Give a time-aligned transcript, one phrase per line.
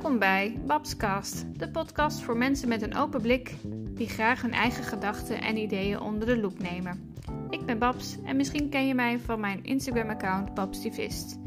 [0.00, 3.54] Welkom bij Babscast, de podcast voor mensen met een open blik
[3.94, 7.14] die graag hun eigen gedachten en ideeën onder de loep nemen.
[7.50, 11.38] Ik ben Babs en misschien ken je mij van mijn Instagram-account Babstivist.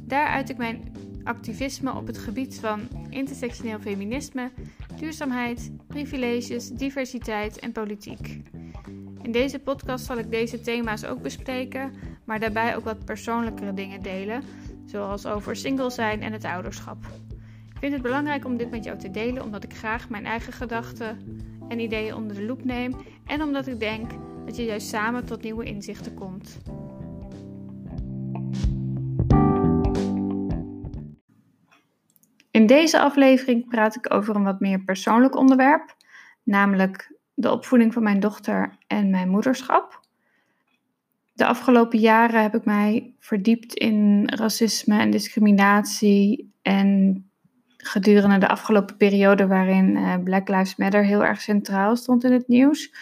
[0.00, 0.92] Daar uit ik mijn
[1.24, 4.50] activisme op het gebied van intersectioneel feminisme,
[4.96, 8.42] duurzaamheid, privileges, diversiteit en politiek.
[9.22, 11.92] In deze podcast zal ik deze thema's ook bespreken,
[12.24, 14.42] maar daarbij ook wat persoonlijkere dingen delen,
[14.84, 17.06] zoals over single zijn en het ouderschap.
[17.84, 21.18] Vind het belangrijk om dit met jou te delen, omdat ik graag mijn eigen gedachten
[21.68, 22.94] en ideeën onder de loep neem
[23.26, 24.10] en omdat ik denk
[24.44, 26.58] dat je juist samen tot nieuwe inzichten komt.
[32.50, 35.96] In deze aflevering praat ik over een wat meer persoonlijk onderwerp,
[36.42, 40.00] namelijk de opvoeding van mijn dochter en mijn moederschap.
[41.32, 46.52] De afgelopen jaren heb ik mij verdiept in racisme en discriminatie.
[46.62, 47.28] En
[47.86, 52.48] gedurende de afgelopen periode waarin uh, Black Lives Matter heel erg centraal stond in het
[52.48, 52.94] nieuws,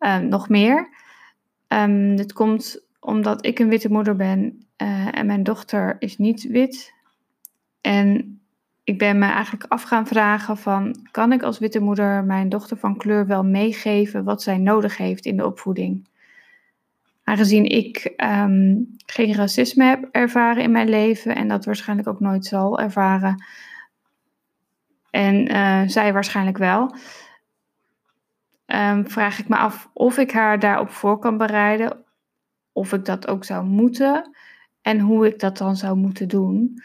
[0.00, 0.88] uh, nog meer.
[1.68, 6.42] Um, dit komt omdat ik een witte moeder ben uh, en mijn dochter is niet
[6.42, 6.94] wit.
[7.80, 8.40] En
[8.84, 12.76] ik ben me eigenlijk af gaan vragen van, kan ik als witte moeder mijn dochter
[12.76, 16.08] van kleur wel meegeven wat zij nodig heeft in de opvoeding?
[17.24, 22.44] Aangezien ik um, geen racisme heb ervaren in mijn leven en dat waarschijnlijk ook nooit
[22.44, 23.44] zal ervaren,
[25.12, 26.94] en uh, zij waarschijnlijk wel,
[28.66, 32.04] um, vraag ik me af of ik haar daarop voor kan bereiden,
[32.72, 34.36] of ik dat ook zou moeten
[34.82, 36.82] en hoe ik dat dan zou moeten doen.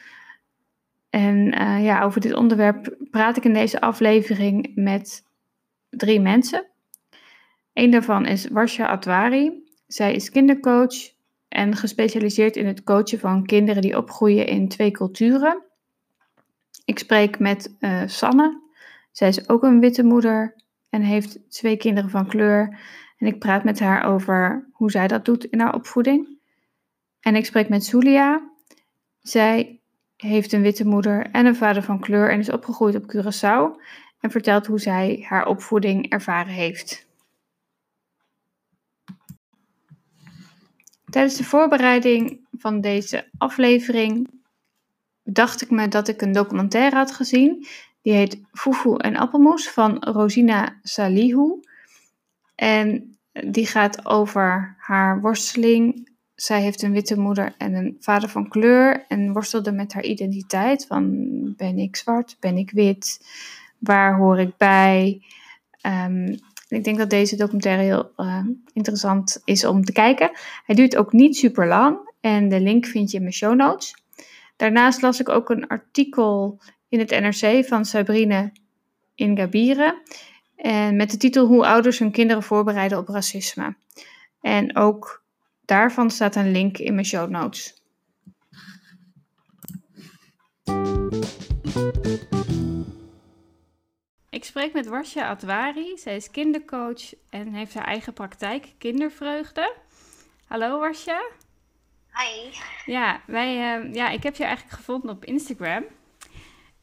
[1.09, 5.23] En uh, ja, over dit onderwerp praat ik in deze aflevering met
[5.89, 6.67] drie mensen.
[7.73, 9.63] Een daarvan is Warsha Atwari.
[9.87, 11.15] Zij is kindercoach
[11.47, 15.66] en gespecialiseerd in het coachen van kinderen die opgroeien in twee culturen.
[16.87, 18.61] Ik spreek met uh, Sanne.
[19.11, 20.55] Zij is ook een witte moeder
[20.89, 22.79] en heeft twee kinderen van kleur.
[23.17, 26.39] En ik praat met haar over hoe zij dat doet in haar opvoeding.
[27.19, 28.49] En ik spreek met Zulia.
[29.19, 29.79] Zij
[30.15, 33.81] heeft een witte moeder en een vader van kleur en is opgegroeid op Curaçao.
[34.19, 37.07] En vertelt hoe zij haar opvoeding ervaren heeft.
[41.09, 44.29] Tijdens de voorbereiding van deze aflevering
[45.29, 47.65] dacht ik me dat ik een documentaire had gezien.
[48.01, 51.59] Die heet Fufu en Appelmoes van Rosina Salihu.
[52.55, 56.09] En die gaat over haar worsteling.
[56.35, 60.85] Zij heeft een witte moeder en een vader van kleur en worstelde met haar identiteit
[60.85, 61.13] van
[61.55, 63.25] ben ik zwart, ben ik wit,
[63.79, 65.21] waar hoor ik bij.
[65.81, 70.31] Um, ik denk dat deze documentaire heel uh, interessant is om te kijken.
[70.65, 73.95] Hij duurt ook niet super lang en de link vind je in mijn show notes.
[74.57, 76.59] Daarnaast las ik ook een artikel
[76.89, 78.51] in het NRC van Sabrine
[79.15, 80.01] Ingabire.
[80.55, 83.75] En met de titel Hoe ouders hun kinderen voorbereiden op racisme.
[84.41, 85.23] En ook
[85.65, 87.81] daarvan staat een link in mijn show notes.
[94.29, 95.97] Ik spreek met Warsja Atwari.
[95.97, 99.75] Zij is kindercoach en heeft haar eigen praktijk Kindervreugde.
[100.45, 101.21] Hallo Warsja.
[102.17, 102.49] Hi.
[102.91, 105.83] Ja, wij, uh, ja, ik heb je eigenlijk gevonden op Instagram.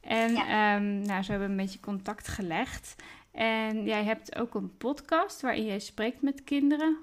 [0.01, 0.77] En ja.
[0.77, 2.97] um, nou, zo hebben we een beetje contact gelegd.
[3.31, 6.99] En jij hebt ook een podcast waarin jij spreekt met kinderen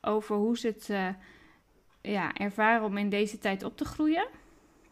[0.00, 1.08] over hoe ze het uh,
[2.00, 4.26] ja, ervaren om in deze tijd op te groeien.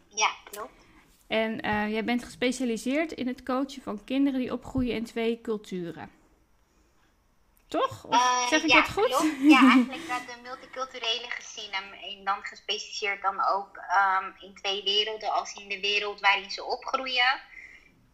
[0.08, 0.86] Ja, klopt.
[1.26, 6.10] En uh, jij bent gespecialiseerd in het coachen van kinderen die opgroeien in twee culturen.
[7.68, 8.04] Toch?
[8.04, 9.04] Of uh, zeg ik ja, dat goed?
[9.04, 9.40] Klopt.
[9.40, 9.60] Ja,
[9.90, 15.68] eigenlijk de multiculturele gezien en dan gespecialiseerd dan ook um, in twee werelden, als in
[15.68, 17.40] de wereld waarin ze opgroeien.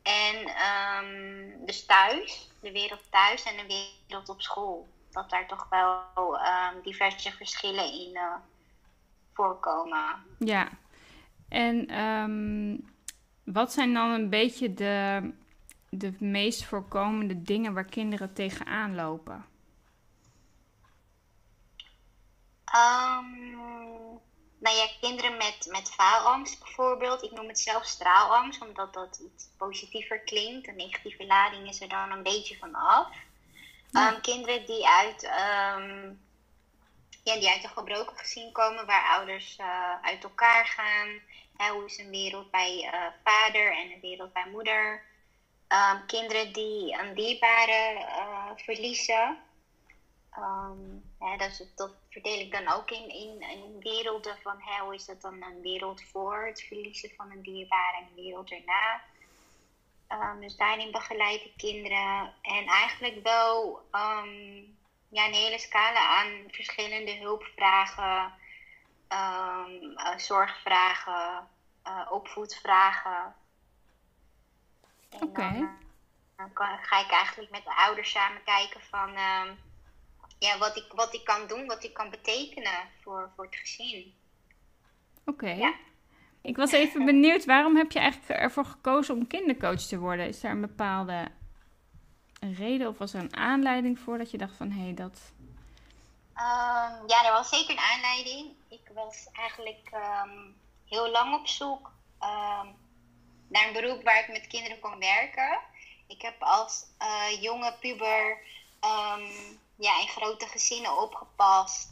[0.02, 4.88] En um, dus thuis, de wereld thuis en de wereld op school.
[5.10, 8.34] Dat daar toch wel um, diverse verschillen in uh,
[9.32, 10.24] voorkomen.
[10.38, 10.68] Ja,
[11.48, 11.86] en
[13.44, 15.20] wat zijn dan een beetje de,
[15.94, 19.46] de meest voorkomende dingen waar kinderen tegenaan lopen?
[22.74, 23.60] Um,
[24.58, 27.22] nou ja, kinderen met, met faalangst bijvoorbeeld.
[27.22, 30.66] Ik noem het zelf straalangst, omdat dat iets positiever klinkt.
[30.66, 33.08] De negatieve lading is er dan een beetje van af.
[33.90, 34.14] Ja.
[34.14, 36.20] Um, kinderen die uit, um,
[37.22, 41.08] ja, die uit een gebroken gezin komen, waar ouders uh, uit elkaar gaan.
[41.56, 45.10] Hè, hoe is een wereld bij uh, vader en een wereld bij moeder.
[45.72, 49.38] Um, kinderen die een dierbare uh, verliezen.
[51.18, 55.42] Hè, dat, dat verdeel ik dan ook in, in, werelden van hoe is dat dan
[55.42, 59.00] een wereld voor het verliezen van een dierbare en een wereld erna.
[60.06, 62.34] Ehm, dus daarin begeleid ik kinderen.
[62.42, 64.56] En eigenlijk wel ehm,
[65.08, 68.32] ja, een hele scala aan verschillende hulpvragen,
[69.08, 71.48] um, zorgvragen,
[71.86, 73.34] uh, opvoedvragen.
[75.20, 75.68] Oké.
[76.36, 76.50] Dan,
[76.82, 79.10] ga ik eigenlijk met de ouders samen kijken van
[80.38, 84.14] ja, wat, ik, wat ik kan doen, wat ik kan betekenen voor, voor het gezin.
[85.24, 85.50] Oké.
[85.50, 85.74] Ja.
[86.42, 90.26] Ik was even benieuwd, waarom heb je eigenlijk ervoor gekozen om kindercoach te worden?
[90.26, 91.28] Is er een bepaalde
[92.40, 95.32] reden of was er een aanleiding voor dat je dacht van hé, hey, dat.
[96.36, 98.50] Um, ja, er was zeker een aanleiding.
[98.68, 100.38] Ik was eigenlijk ehm,
[100.88, 102.74] heel lang op zoek um,
[103.52, 105.60] naar een beroep waar ik met kinderen kon werken.
[106.06, 108.38] Ik heb als uh, jonge puber
[109.76, 111.90] ja, in grote gezinnen opgepast.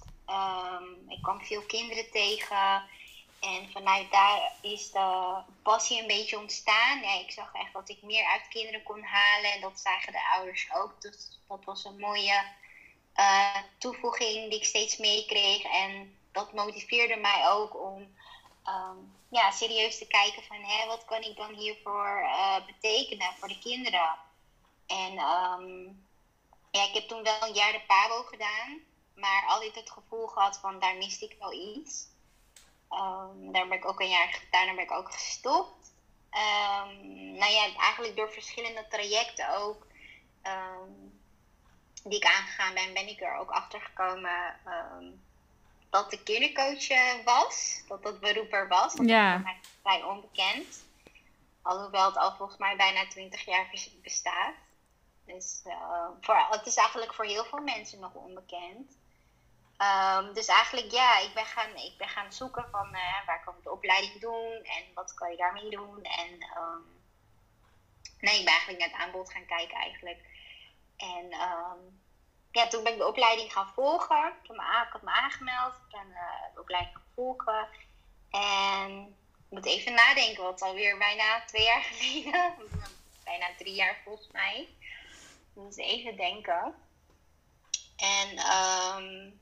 [1.09, 2.83] ik kwam veel kinderen tegen.
[3.41, 7.01] En vanuit daar is de passie een beetje ontstaan.
[7.01, 9.53] Ja, ik zag echt dat ik meer uit kinderen kon halen.
[9.53, 11.01] En dat zagen de ouders ook.
[11.01, 12.45] Dus dat was een mooie
[13.17, 15.63] uh, toevoeging die ik steeds meekreeg.
[15.63, 18.15] En dat motiveerde mij ook om
[18.65, 20.63] um, ja, serieus te kijken van...
[20.63, 24.19] Hé, wat kan ik dan hiervoor uh, betekenen voor de kinderen?
[24.87, 26.07] En um,
[26.71, 28.79] ja, ik heb toen wel een jaar de PABO gedaan.
[29.15, 32.09] Maar altijd het gevoel gehad van daar miste ik wel iets.
[32.91, 35.93] Um, daar ben ik ook een jaar, daarna ben ik ook gestopt.
[37.11, 39.87] Nou ja, eigenlijk door verschillende trajecten ook
[42.05, 44.61] die ik aangegaan ben, ben ik er ook achter gekomen
[45.91, 47.83] dat de kindercoach eh, was.
[47.89, 48.95] Dat dat beroep er was.
[48.95, 49.43] Dat ja.
[49.43, 49.53] was
[49.83, 50.85] mij onbekend.
[51.63, 53.71] Alhoewel het al volgens mij bijna 20 jaar
[54.03, 54.55] bestaat.
[55.25, 58.99] Dus uh, voor, het is eigenlijk voor heel veel mensen nog onbekend.
[59.79, 63.55] Um, dus eigenlijk ja, ik ben gaan, ik ben gaan zoeken van uh, waar kan
[63.57, 66.03] ik de opleiding doen en wat kan je daarmee doen.
[66.03, 66.85] En um,
[68.21, 70.19] nee, ik ben eigenlijk naar het aanbod gaan kijken eigenlijk.
[70.97, 72.00] En um,
[72.51, 74.27] ja, toen ben ik de opleiding gaan volgen.
[74.27, 77.67] Ik, heb me, ik had me aangemeld, ik ben uh, de opleiding gaan volgen.
[78.31, 82.55] En ik moet even nadenken, wat alweer bijna twee jaar geleden.
[83.25, 84.69] bijna drie jaar volgens mij.
[85.55, 86.75] Dus even denken.
[87.97, 89.41] En um,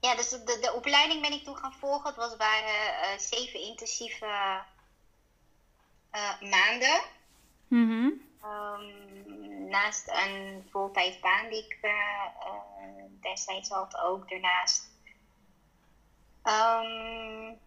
[0.00, 2.08] ja, dus de, de opleiding ben ik toen gaan volgen.
[2.08, 4.62] Het was, waren uh, zeven intensieve
[6.12, 7.02] uh, maanden.
[7.68, 9.43] Mm um,
[9.74, 11.92] naast een voltijdsbaan die ik uh,
[13.20, 14.92] destijds had ook daarnaast.
[16.44, 17.58] Um,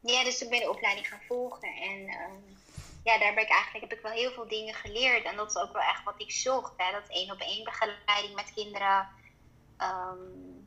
[0.00, 1.68] ja, dus toen ben ik de opleiding gaan volgen.
[1.68, 2.58] En um,
[3.04, 5.24] ja, daar ben ik eigenlijk, heb ik wel heel veel dingen geleerd.
[5.24, 6.72] En dat is ook wel echt wat ik zocht.
[6.76, 6.92] Hè?
[6.92, 9.08] Dat één op één begeleiding met kinderen.
[9.78, 10.66] Um,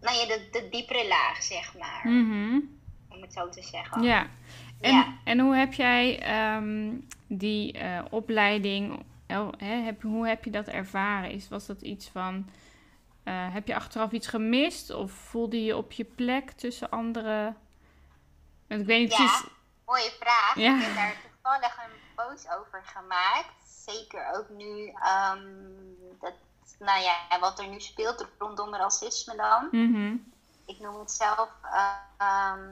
[0.00, 2.02] nou ja, de, de diepere laag, zeg maar.
[2.04, 2.75] Om
[3.26, 4.02] het zo te zeggen.
[4.02, 4.26] Ja.
[4.80, 6.94] En, en hoe heb jij ehm,
[7.26, 11.30] die uh, opleiding, uh, heb, hoe heb je dat ervaren?
[11.30, 12.50] Is, was dat iets van,
[13.24, 14.90] uh, heb je achteraf iets gemist?
[14.90, 17.56] Of voelde je op je plek tussen anderen?
[18.66, 19.46] Ik weet niet ja, precies...
[19.84, 20.54] mooie vraag.
[20.54, 20.76] Ja.
[20.76, 23.52] Ik heb daar toevallig een post over gemaakt.
[23.86, 26.34] Zeker ook nu um, dat
[26.78, 29.68] nou ja, wat er nu speelt rondom racisme dan.
[29.70, 30.16] Mhm.
[30.66, 31.50] Ik noem het zelf
[32.20, 32.62] uh,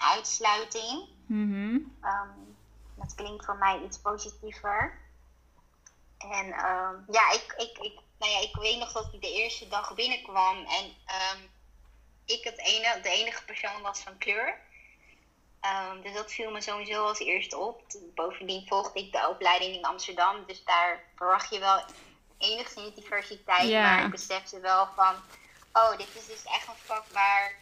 [0.00, 1.08] uitsluiting.
[1.26, 1.98] Mm
[3.00, 4.98] dat klinkt voor mij iets positiever.
[6.18, 9.68] En um, ja, ik, ik, ik, nou ja, ik weet nog dat ik de eerste
[9.68, 11.50] dag binnenkwam en um,
[12.24, 14.58] ik het ene, de enige persoon was van kleur.
[16.02, 17.82] Dus dat viel me sowieso als eerste op.
[18.14, 21.84] Bovendien volgde ik de opleiding in Amsterdam, dus daar verwacht je wel
[22.38, 23.70] enigszins diversiteit.
[23.70, 25.14] Maar ik besefte wel van,
[25.72, 27.54] oh, dit is dus echt een vak waar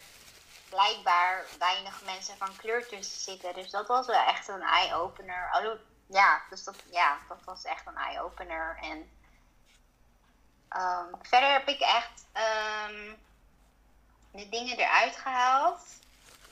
[0.69, 3.53] blijkbaar weinig mensen van kleur tussen zitten.
[3.53, 5.79] Dus dat was wel echt een eye-opener.
[6.07, 8.77] Ja, dus dat, ja, dat was echt een eye-opener.
[8.81, 8.97] En
[10.81, 12.25] um, verder heb ik echt
[12.89, 13.17] um,
[14.31, 15.81] de dingen eruit gehaald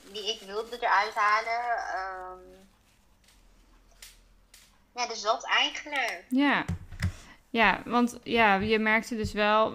[0.02, 1.78] die ik wilde eruit halen.
[1.96, 2.68] Um,
[4.94, 6.24] ja, dus dat eigenlijk.
[6.28, 6.64] Ja,
[7.50, 9.72] ja, want ja, je merkte dus wel,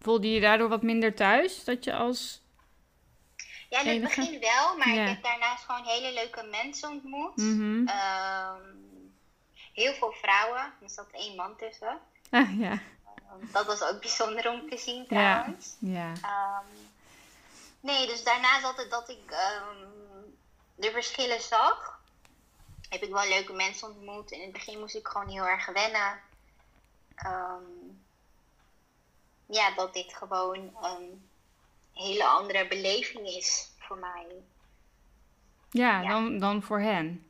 [0.00, 1.64] voelde je daardoor wat minder thuis?
[1.64, 2.42] Dat je als.
[3.74, 7.36] Ja, in het begin wel, maar ik heb daarnaast gewoon hele leuke mensen ontmoet.
[7.36, 7.88] Mm
[9.72, 11.98] heel veel vrouwen, er zat één man tussen.
[12.30, 12.72] Ah, ja.
[12.72, 15.76] Um, dat was ook bijzonder om te zien trouwens.
[15.78, 16.12] Ja.
[16.22, 16.62] ja.
[17.80, 19.28] nee, dus daarnaast altijd dat ik
[20.74, 22.00] de verschillen zag
[22.88, 24.30] heb ik wel leuke mensen ontmoet.
[24.30, 26.20] In het begin moest ik gewoon heel erg wennen.
[29.46, 30.76] Ja, dat dit gewoon
[31.94, 34.26] hele andere beleving is voor mij.
[35.70, 37.26] Ja, Dan, dan voor hen.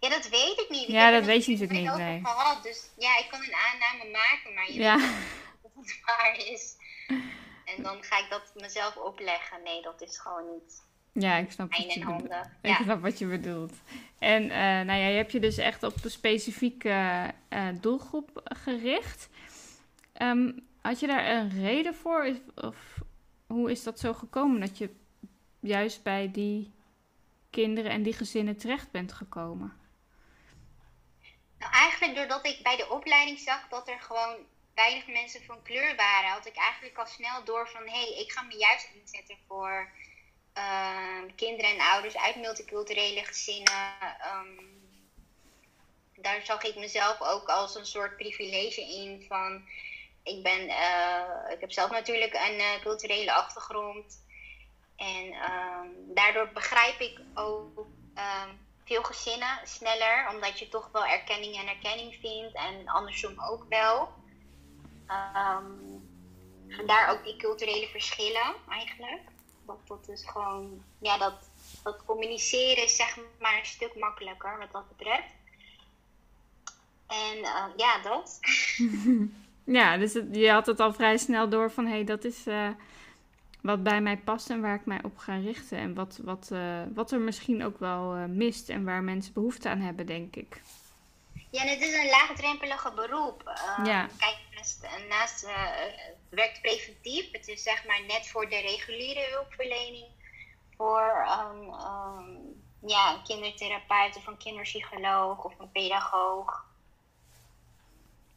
[0.00, 0.88] Ja, dat weet ik niet.
[0.88, 1.96] Ik ja, dat weet je natuurlijk niet.
[1.96, 2.20] Nee.
[2.24, 4.96] Gehad, dus ja, ik kan een aanname maken, maar je ja.
[4.96, 5.16] weet niet
[5.62, 6.76] of het waar is.
[7.64, 9.62] En dan ga ik dat mezelf opleggen.
[9.62, 10.82] Nee, dat is gewoon niet.
[11.12, 12.34] Ja, ik snap, wat je, bedoelt.
[12.60, 13.72] ik snap wat je bedoelt.
[14.18, 19.28] En uh, nou ja, je hebt je dus echt op een specifieke uh, doelgroep gericht.
[20.22, 22.36] Um, had je daar een reden voor?
[22.54, 22.76] Of
[23.54, 24.90] hoe is dat zo gekomen dat je
[25.60, 26.72] juist bij die
[27.50, 29.72] kinderen en die gezinnen terecht bent gekomen?
[31.58, 34.36] Nou, eigenlijk doordat ik bij de opleiding zag dat er gewoon
[34.74, 38.32] weinig mensen van kleur waren, had ik eigenlijk al snel door van hé, hey, ik
[38.32, 39.90] ga me juist inzetten voor
[40.58, 43.96] uh, kinderen en ouders uit multiculturele gezinnen.
[44.34, 44.82] Um,
[46.16, 49.68] daar zag ik mezelf ook als een soort privilege in van
[50.24, 54.22] ik ben, uh, ik heb zelf natuurlijk een uh, culturele achtergrond.
[54.96, 61.56] En um, daardoor begrijp ik ook um, veel gezinnen sneller, omdat je toch wel erkenning
[61.56, 64.08] en erkenning vindt en andersom ook wel.
[65.08, 66.08] Um,
[66.68, 69.22] vandaar ook die culturele verschillen eigenlijk.
[69.66, 71.50] Dat, dat is gewoon, ja, dat,
[71.82, 75.32] dat communiceren is zeg maar een stuk makkelijker wat dat betreft.
[77.06, 78.38] En uh, ja, dat.
[79.64, 82.46] ja, dus het, je had het al vrij snel door van hé, hey, dat is
[82.46, 82.68] uh,
[83.62, 85.78] wat bij mij past en waar ik mij op ga richten.
[85.78, 89.80] En wat, wat, uh, wat er misschien ook wel mist en waar mensen behoefte aan
[89.80, 90.60] hebben, denk ik.
[91.50, 93.42] Ja, en het is een laagdrempelige beroep.
[93.84, 94.08] ja.
[94.18, 97.32] Kijk, naast, naast het werkt preventief.
[97.32, 100.06] Het is zeg maar net voor de reguliere hulpverlening.
[100.76, 106.64] Voor um, um, ja, een kindertherapeut of een kinderpsycholoog of een pedagoog.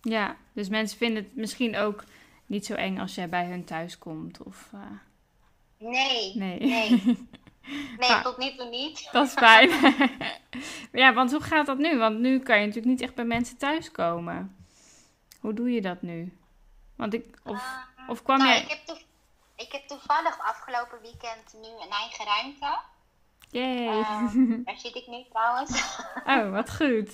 [0.09, 2.03] Ja, dus mensen vinden het misschien ook
[2.45, 4.43] niet zo eng als jij bij hun thuis komt.
[4.43, 4.81] Of, uh...
[5.77, 6.59] Nee, nee.
[6.59, 6.89] Nee,
[7.99, 9.09] nee tot nu toe niet.
[9.11, 9.69] Dat is fijn.
[11.01, 11.97] ja, want hoe gaat dat nu?
[11.97, 14.55] Want nu kan je natuurlijk niet echt bij mensen thuiskomen.
[15.39, 16.37] Hoe doe je dat nu?
[16.95, 17.55] Want ik, of,
[17.97, 18.61] uh, of kwam nou, jij...
[18.61, 18.97] Ik heb,
[19.55, 22.79] ik heb toevallig afgelopen weekend nu een eigen ruimte.
[23.49, 23.99] Yay.
[23.99, 25.99] Uh, daar zit ik nu trouwens.
[26.25, 27.11] oh, wat goed.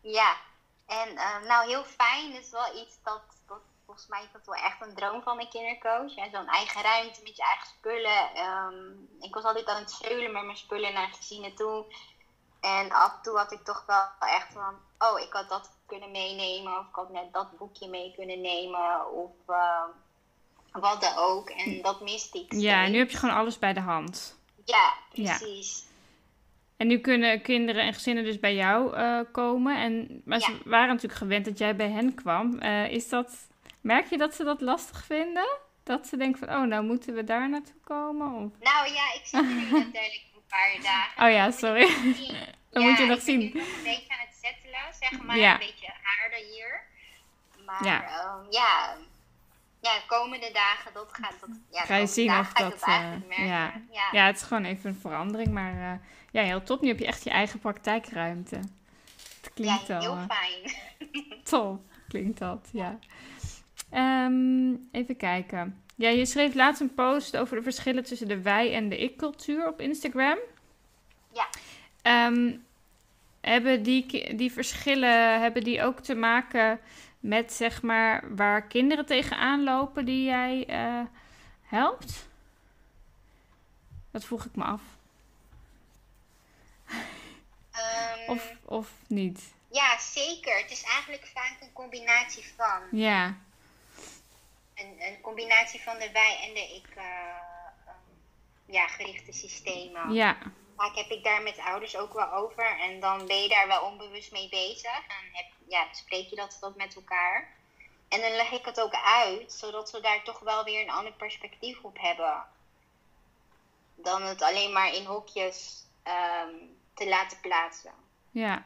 [0.00, 0.36] ja,
[0.86, 2.32] en uh, nou heel fijn.
[2.32, 5.48] Is wel iets dat, dat volgens mij is dat wel echt een droom van een
[5.48, 6.12] kindercoach.
[6.32, 8.44] Zo'n eigen ruimte met je eigen spullen.
[8.46, 11.84] Um, ik was altijd aan het zeulen met mijn spullen naar gezinnen toe.
[12.60, 16.10] En af en toe had ik toch wel echt van, oh, ik had dat kunnen
[16.10, 16.78] meenemen.
[16.78, 19.12] Of ik had net dat boekje mee kunnen nemen.
[19.12, 19.82] Of uh,
[20.72, 21.50] wat dan ook.
[21.50, 22.52] En dat miste ik.
[22.52, 24.38] Ja, en nu heb je gewoon alles bij de hand.
[24.64, 25.80] Ja, precies.
[25.80, 25.85] Ja.
[26.76, 29.76] En nu kunnen kinderen en gezinnen dus bij jou uh, komen.
[29.76, 30.44] En, maar ja.
[30.44, 32.62] ze waren natuurlijk gewend dat jij bij hen kwam.
[32.62, 33.48] Uh, is dat,
[33.80, 35.58] merk je dat ze dat lastig vinden?
[35.82, 38.26] Dat ze denken van, oh, nou moeten we daar naartoe komen?
[38.26, 38.50] Of?
[38.60, 41.24] Nou ja, ik zit er nu natuurlijk een paar dagen.
[41.26, 41.88] Oh ja, sorry.
[42.70, 43.40] Dan ja, moet je nog zien.
[43.40, 45.36] Ik ben nog een beetje aan het settelen, zeg maar.
[45.36, 45.52] Ja.
[45.52, 46.80] Een beetje aarde hier.
[47.64, 48.24] Maar Ja.
[48.24, 48.96] um, ja,
[49.80, 51.34] ja, de komende dagen, dat gaat...
[51.40, 52.82] Dat, ja, Ga je zien of dat...
[52.82, 53.72] eh, ja.
[53.90, 54.08] ja.
[54.12, 55.48] ja, het is gewoon even een verandering.
[55.48, 55.98] Maar eh,
[56.36, 56.80] ja, heel top.
[56.80, 58.56] Nu heb je echt je eigen praktijkruimte.
[58.56, 60.74] Het klinkt Ja, al heel eh, fijn.
[61.50, 61.80] top.
[62.08, 62.98] Klinkt dat, ja.
[63.90, 65.82] Ehm, even kijken.
[65.94, 69.68] Ja, je schreef laatst een post over de verschillen tussen de wij- en de ik-cultuur
[69.68, 70.38] op Instagram.
[71.32, 71.46] Ja.
[72.02, 72.56] Ehm,
[73.40, 76.80] hebben die, die verschillen hebben die ook te maken
[77.20, 81.00] met zeg maar waar kinderen tegenaan lopen die jij eh,
[81.62, 82.28] helpt?
[84.10, 84.82] Dat vroeg ik me af.
[87.76, 89.54] Ehm, Of, of niet?
[89.70, 90.58] Ja, zeker.
[90.58, 92.82] Het is eigenlijk vaak een combinatie van.
[92.98, 93.36] Ja,
[94.74, 96.96] Een, een combinatie van de wij- en de ik...
[96.96, 97.04] eh,
[97.86, 97.94] ehm,
[98.66, 100.12] ja, gerichte systemen.
[100.12, 100.38] ja,
[100.76, 102.78] Vaak heb ik daar met ouders ook wel over.
[102.80, 104.94] En dan ben je daar wel onbewust mee bezig.
[105.08, 107.54] En heb, ja, bespreek je dat, dat met elkaar.
[108.08, 111.12] En dan leg ik het ook uit, zodat ze daar toch wel weer een ander
[111.12, 112.44] perspectief op hebben.
[113.94, 116.54] Dan het alleen maar in hokjes ehm,
[116.96, 117.92] te laten plaatsen.
[118.30, 118.64] ja.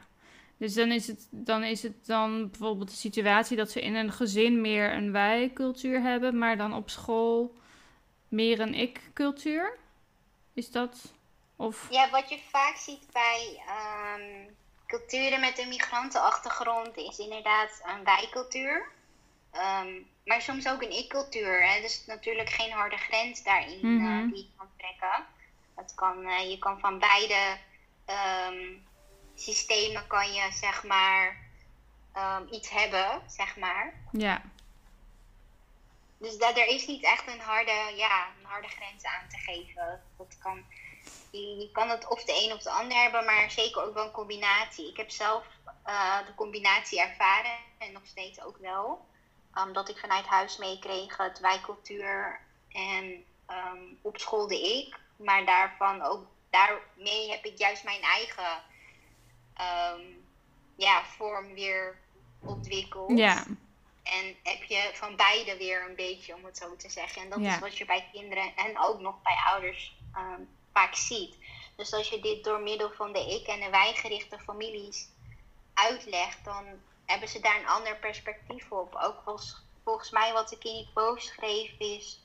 [0.56, 4.12] Dus dan is, het, dan is het dan bijvoorbeeld de situatie dat ze in een
[4.12, 7.54] gezin meer een wij-cultuur hebben, maar dan op school
[8.28, 9.78] meer een ik-cultuur?
[10.54, 11.12] Is dat?
[11.56, 14.50] Of Ja, wat je vaak ziet bij ehm,
[14.86, 18.88] culturen met een migrantenachtergrond is inderdaad een wij-cultuur.
[19.50, 19.88] Ehm,
[20.24, 21.68] maar soms ook een ik-cultuur.
[21.68, 21.80] hè.
[21.80, 24.28] Dus natuurlijk geen harde grens daarin eh, Mhm.
[24.28, 25.26] die je kan trekken.
[25.74, 27.56] Het kan, eh, je kan van beide
[28.10, 28.76] ehm,
[29.34, 31.36] systemen kan je zeg maar
[32.12, 33.94] ehm, iets hebben, zeg maar.
[34.12, 34.42] ja,
[36.18, 40.02] Dus dat, er is niet echt een harde, ja, een harde grens aan te geven.
[40.16, 40.64] Dat kan,
[41.30, 44.04] je, je kan het of de een of de ander hebben, maar zeker ook wel
[44.04, 44.88] een combinatie.
[44.88, 45.46] Ik heb zelf
[45.86, 49.08] uh, de combinatie ervaren en nog steeds ook wel.
[49.54, 54.98] Omdat ik vanuit huis meekreeg het wijkcultuur en um, op school de ik.
[55.16, 58.62] Maar daarvan ook, daarmee heb ik juist mijn eigen
[59.60, 60.24] um,
[60.76, 61.98] ja, vorm weer
[62.40, 63.18] ontwikkeld.
[63.18, 63.46] Ja.
[64.02, 67.22] En heb je van beide weer een beetje, om het zo te zeggen.
[67.22, 71.36] En dat is wat je bij kinderen en ook nog bij ouders um, vaak ziet.
[71.76, 75.08] Dus als je dit door middel van de ik- en de wij-gerichte families
[75.74, 76.64] uitlegt, dan
[77.06, 78.94] hebben ze daar een ander perspectief op.
[78.94, 82.20] Ook volgens, volgens mij wat ik in die post schreef is.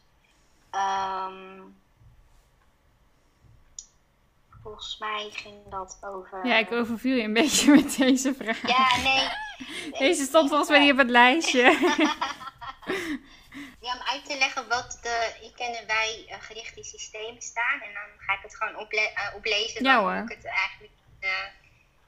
[0.72, 1.82] Um,
[4.66, 6.46] volgens mij ging dat over.
[6.46, 8.68] Ja, ik overviel je een beetje met deze vraag.
[8.68, 9.30] Ja, nee.
[10.06, 11.62] Deze stond volgens mij niet op het lijstje.
[13.86, 17.82] ja, om uit te leggen wat de ik en wij uh, gerichte systemen staan.
[17.82, 19.84] En dan ga ik het gewoon ople uh, oplezen.
[19.84, 20.16] Ja, hoor.
[20.16, 21.30] ik het eigenlijk uh,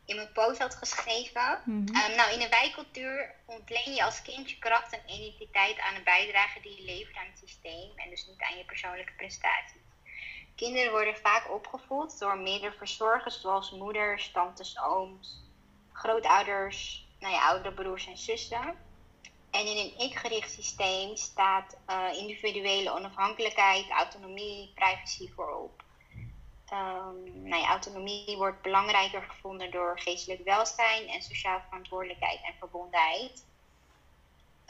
[0.05, 1.61] in mijn post had geschreven.
[1.63, 2.11] Mm -hmm.
[2.11, 6.03] um, nou, in de wijcultuur ontleen je als kind je kracht en identiteit aan de
[6.03, 7.91] bijdrage die je levert aan het systeem.
[7.95, 9.86] En dus niet aan je persoonlijke prestaties.
[10.57, 15.43] Kinderen worden vaak opgevoed door meerdere verzorgers, zoals moeders, tantes, ooms,
[15.91, 18.75] grootouders, nou ja, broers en zussen.
[19.51, 25.83] En in een ik-gericht systeem staat uh, individuele onafhankelijkheid, autonomie, privacy voorop.
[26.73, 33.45] Um, nou ja, autonomie wordt belangrijker gevonden door geestelijk welzijn en sociaal verantwoordelijkheid en verbondenheid.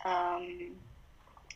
[0.06, 0.87] Um,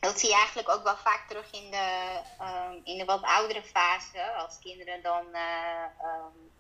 [0.02, 3.64] dat zie je eigenlijk ook wel vaak terug in de, um, in de wat oudere
[3.64, 6.52] fase, als kinderen dan uh, um,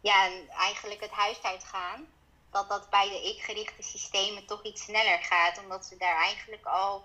[0.00, 2.06] ja, eigenlijk het huis uitgaan.
[2.50, 7.04] Dat dat bij de ik-gerichte systemen toch iets sneller gaat, omdat ze daar eigenlijk al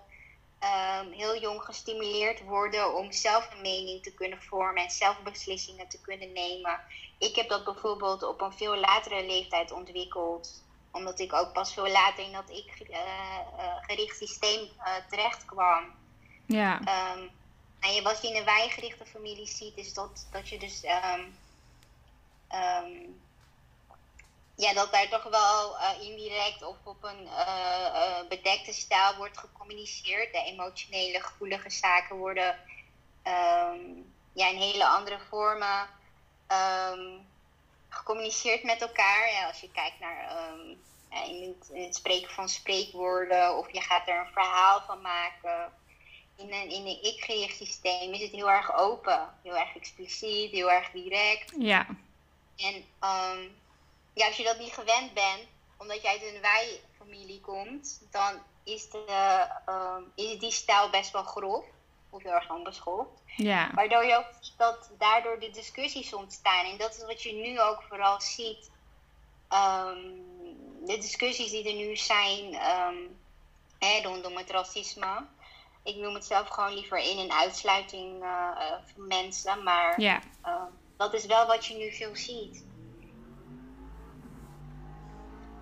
[0.60, 5.88] um, heel jong gestimuleerd worden om zelf een mening te kunnen vormen en zelf beslissingen
[5.88, 6.80] te kunnen nemen.
[7.18, 10.64] Ik heb dat bijvoorbeeld op een veel latere leeftijd ontwikkeld
[10.96, 15.44] omdat ik ook pas veel later in dat ik uh, uh, gericht systeem uh, terecht
[15.44, 15.84] kwam.
[16.46, 16.78] Ja.
[16.78, 17.30] Um,
[17.80, 20.84] en je, wat je in een wijgerichte familie ziet, is dat, dat je dus.
[20.84, 21.38] Um,
[22.60, 23.24] um,
[24.56, 27.28] ja, dat daar toch wel indirect of op een
[28.28, 30.32] bedekte stijl wordt gecommuniceerd.
[30.32, 32.58] De emotionele, gevoelige zaken worden
[34.32, 35.88] ja, in hele andere vormen
[37.96, 39.30] gecommuniceerd met elkaar.
[39.30, 40.82] Ja, als je kijkt naar um,
[41.24, 45.72] in, het, in, het, spreken van spreekwoorden of je gaat er een verhaal van maken.
[46.36, 50.70] In een, in een ik-gericht systeem is het heel erg open, heel erg expliciet, heel
[50.70, 51.52] erg direct.
[51.58, 51.86] Ja.
[52.56, 53.56] En um,
[54.14, 55.42] ja, als je dat niet gewend bent,
[55.76, 61.22] omdat je uit een wij-familie komt, dan is, de, um, is die stijl best wel
[61.24, 61.64] grof
[62.10, 63.22] of heel erg onbeschoft.
[63.36, 63.70] Ja.
[63.74, 66.64] Waardoor je ook ziet dat daardoor de discussies ontstaan.
[66.64, 68.70] En dat is wat je nu ook vooral ziet.
[69.50, 70.24] Um,
[70.86, 73.18] de discussies die er nu zijn um,
[73.78, 75.26] hè, rondom het racisme.
[75.82, 79.62] Ik noem het zelf gewoon liever in- en uitsluiting uh, van mensen.
[79.62, 80.20] Maar ja.
[80.46, 80.62] uh,
[80.96, 82.64] dat is wel wat je nu veel ziet.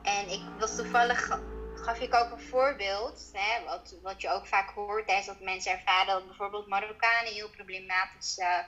[0.02, 1.38] En ik was toevallig
[1.85, 5.73] gaf ik ook een voorbeeld, hè, wat, wat je ook vaak hoort, is dat mensen
[5.73, 8.59] ervaren dat bijvoorbeeld Marokkanen heel problematisch uh,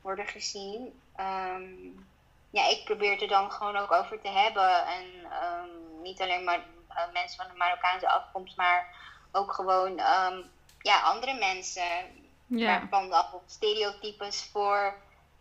[0.00, 1.00] worden gezien.
[1.20, 2.06] Um,
[2.50, 4.86] ja, ik probeer het er dan gewoon ook over te hebben.
[4.86, 5.04] En
[5.42, 6.58] um, niet alleen maar
[6.90, 8.94] uh, mensen van de Marokkaanse afkomst, maar
[9.32, 12.22] ook gewoon um, ja, andere mensen.
[12.46, 14.94] Waarvan al stereotypes voor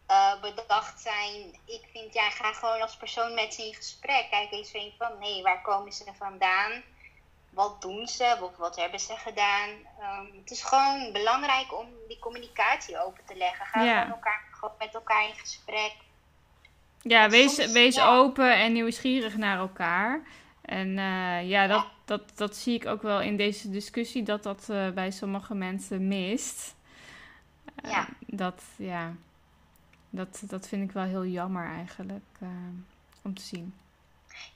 [0.10, 1.60] uh, bedacht zijn.
[1.65, 4.28] Ik vind, ja, ga gewoon als persoon met ze in gesprek.
[4.30, 6.84] Kijk eens van, hey, waar komen ze vandaan?
[7.53, 9.69] Wat doen ze of wat hebben ze gedaan.
[9.69, 13.65] Um, het is gewoon belangrijk om die communicatie open te leggen.
[13.65, 14.03] Ga ja.
[14.03, 15.93] met, elkaar, gewoon met elkaar in gesprek.
[17.01, 18.17] Ja, wees, Soms, wees ja.
[18.17, 20.21] open en nieuwsgierig naar elkaar.
[20.61, 24.67] En uh, ja, dat, dat, dat zie ik ook wel in deze discussie, dat dat
[24.69, 26.75] uh, bij sommige mensen mist.
[27.85, 28.07] Uh, ja.
[28.19, 29.13] Dat, ja,
[30.09, 32.25] dat, dat vind ik wel heel jammer eigenlijk
[33.21, 33.75] om te zien.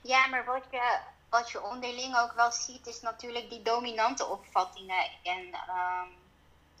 [0.02, 0.98] Ja, maar wat je
[1.28, 5.10] wat je onderling ook wel ziet, is natuurlijk die dominante opvattingen.
[5.22, 6.16] En um,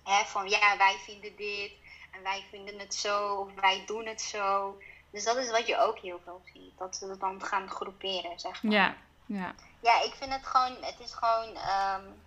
[0.04, 1.72] hè, van ja, wij vinden dit
[2.10, 4.78] en wij vinden het zo, of wij doen het zo.
[5.10, 6.78] Dus dat is wat je ook heel veel ziet.
[6.78, 8.72] Dat ze het dan gaan groeperen, zeg maar.
[8.72, 9.54] Ja, ja.
[9.80, 11.56] Ja, ik vind het gewoon, het is gewoon.
[11.56, 12.26] Um,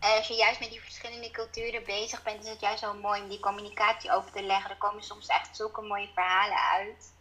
[0.00, 3.28] als je juist met die verschillende culturen bezig bent, is het juist zo mooi om
[3.28, 4.70] die communicatie over te leggen.
[4.70, 7.12] Er komen soms echt zulke mooie verhalen uit.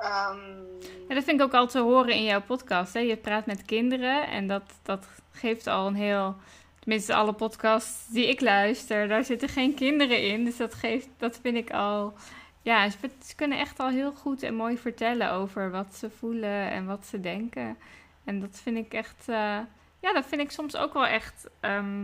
[0.00, 0.66] Um,
[1.08, 2.94] ja, dat vind ik ook al te horen in jouw podcast.
[2.94, 3.00] Hè?
[3.00, 6.36] Je praat met kinderen en dat, dat geeft al een heel.
[6.78, 10.44] Tenminste, alle podcasts die ik luister, daar zitten geen kinderen in.
[10.44, 12.14] Dus dat geeft, dat vind ik al.
[12.62, 12.98] Ja, ze,
[13.36, 17.20] kunnen echt al heel goed en mooi vertellen over wat ze voelen en wat ze
[17.20, 17.78] denken.
[18.24, 19.28] En dat vind ik echt.
[19.28, 19.58] eh,
[20.00, 21.48] ja, dat vind ik soms ook wel echt.
[21.60, 22.02] ehm,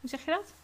[0.00, 0.54] hoe zeg je dat?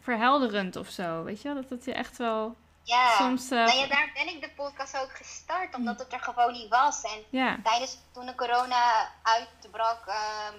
[0.00, 1.24] Verhelderend of zo.
[1.24, 1.54] Weet je?
[1.54, 2.56] Dat het je echt wel.
[2.86, 6.20] Ja, Soms, eh, nou ja, daar ben ik de podcast ook gestart, omdat het er
[6.20, 7.02] gewoon niet was.
[7.02, 7.24] En
[7.62, 10.54] tijdens toen de corona uitbrak, ehm,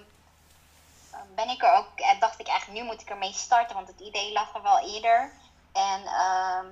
[1.34, 4.00] ben ik er ook, eh, dacht ik echt, nu moet ik ermee starten, want het
[4.00, 5.32] idee lag er wel eerder.
[5.72, 6.66] En ehm,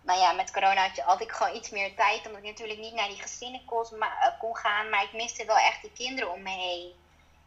[0.00, 2.78] nou ja, met corona had, je, had ik gewoon iets meer tijd, omdat ik natuurlijk
[2.78, 5.92] niet naar die gezinnen kon, ma- eh, kon gaan, maar ik miste wel echt die
[5.92, 6.92] kinderen om me heen.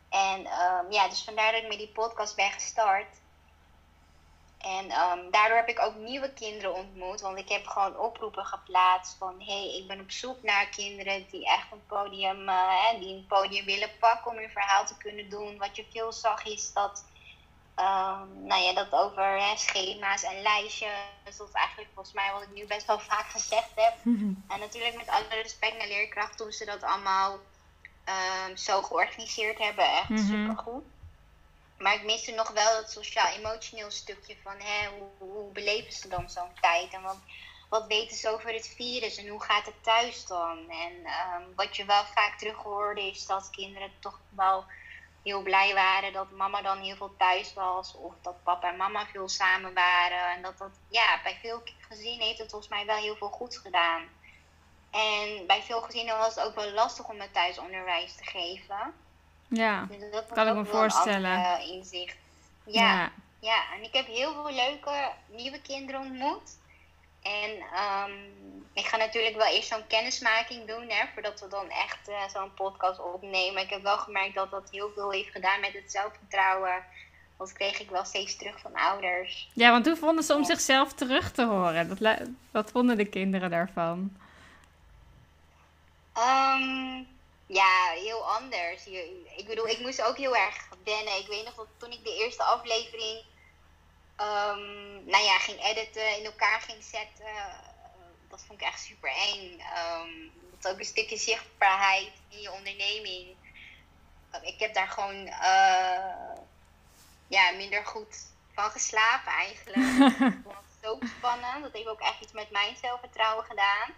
[0.10, 3.20] En ehm, ja, dus vandaar dat ik met die podcast ben gestart.
[4.62, 7.21] En ehm, daardoor heb ik ook nieuwe kinderen ontmoet.
[7.21, 9.36] Want ik heb gewoon oproepen geplaatst van...
[9.41, 12.50] hé, hey, ik ben op zoek naar kinderen die echt een podium...
[12.50, 15.58] eh, hè, die een podium willen pakken om hun verhaal te kunnen doen.
[15.58, 17.06] Wat je veel zag is dat...
[17.76, 20.89] ehm, nou ja, dat over hè, schema's en lijstjes.
[21.24, 23.93] Dat is eigenlijk volgens mij wat ik nu best wel vaak gezegd heb.
[24.47, 27.38] En natuurlijk met alle respect naar leerkracht toen ze dat allemaal
[28.04, 29.86] ehm, zo georganiseerd hebben.
[29.86, 30.26] Echt Mhm.
[30.26, 30.84] supergoed.
[31.82, 36.54] Maar ik miste nog wel dat sociaal-emotioneel stukje van hè, hoe, beleven ze dan zo'n
[36.62, 36.94] tijd?
[36.94, 37.17] En wat,
[37.70, 40.70] wat weten ze over het virus en hoe gaat het thuis dan?
[40.70, 44.65] En ehm, wat je wel vaak terug hoorde is dat kinderen toch wel
[45.24, 47.96] heel blij waren dat mama dan heel veel thuis was.
[47.96, 50.32] Of dat papa en mama veel samen waren.
[50.32, 53.58] En dat dat, ja, bij veel gezinnen heeft het volgens mij wel heel veel goed
[53.58, 54.04] gedaan.
[54.91, 58.94] En bij veel gezinnen was het ook wel lastig om het thuisonderwijs te geven.
[59.53, 59.85] Ja.
[59.89, 61.45] Dus dat Kan ik me voorstellen.
[61.45, 62.17] eh, inzicht.
[62.65, 63.63] Ja, ja.
[63.75, 66.59] en ik heb heel veel leuke nieuwe kinderen ontmoet.
[67.21, 68.11] En ehm,
[68.73, 72.53] ik ga natuurlijk wel eerst zo'n kennismaking doen, hè, voordat we dan echt eh, zo'n
[72.53, 73.61] podcast opnemen.
[73.61, 76.83] Ik heb wel gemerkt dat dat heel veel heeft gedaan met het zelfvertrouwen.
[77.37, 79.49] Dat kreeg ik wel steeds terug van ouders.
[79.53, 81.87] Ja, want hoe vonden ze om zichzelf terug te horen?
[81.99, 82.17] Dat,
[82.51, 84.15] wat vonden de kinderen daarvan?
[86.13, 87.03] Ehm,
[87.53, 88.83] ja, heel anders.
[88.83, 91.17] Je- Ik bedoel, ik moest ook heel erg wennen.
[91.17, 93.23] Ik weet nog dat toen ik de eerste aflevering
[94.15, 97.25] ehm, nou ja, ging editen, in elkaar ging zetten.
[97.25, 97.59] eh,
[98.29, 99.59] dat vond ik echt super eng.
[99.59, 100.09] Ehm,
[100.59, 103.35] dat ook een stukje zichtbaarheid in je onderneming.
[104.31, 106.37] Eh, ik heb daar gewoon eh,
[107.27, 108.15] ja, minder goed
[108.53, 109.77] van geslapen eigenlijk.
[109.77, 111.63] ik vond het zo spannend.
[111.63, 113.93] Dat heeft ook echt iets met mijn zelfvertrouwen gedaan.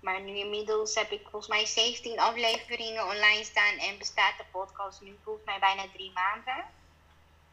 [0.00, 5.00] Maar nu inmiddels heb ik volgens mij 17 afleveringen online staan en bestaat de podcast
[5.00, 6.64] nu volgens mij bijna drie maanden.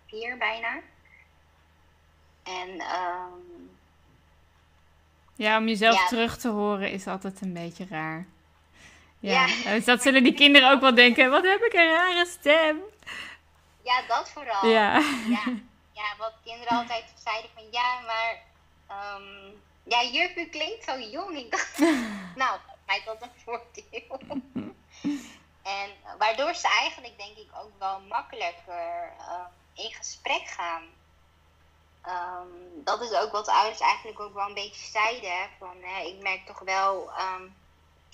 [0.07, 0.79] Vier bijna.
[2.43, 3.63] En ehm,
[5.35, 6.07] Ja, om jezelf Ja.
[6.07, 8.25] terug te horen is altijd een beetje raar.
[9.19, 9.71] Ja, Ja.
[9.73, 11.29] dus dat zullen die kinderen ook wel denken.
[11.29, 12.79] Wat heb ik een rare stem.
[13.83, 14.65] ja, dat vooral.
[14.69, 14.97] Ja.
[15.29, 15.43] ja,
[15.93, 18.41] ja, wat kinderen altijd zeiden van ja, maar
[18.87, 19.51] ehm,
[19.85, 20.03] ja,
[20.35, 21.37] u klinkt zo jong.
[21.37, 21.79] Ik dacht,
[22.41, 24.19] nou, mij dat een voordeel.
[25.63, 30.83] en waardoor ze eigenlijk denk ik ook wel makkelijker eh, in gesprek gaan.
[32.01, 32.47] Ehm,
[32.83, 35.49] dat is ook wat ouders eigenlijk ook wel een beetje zeiden.
[35.59, 37.43] Van, hè, ik merk toch wel ehm,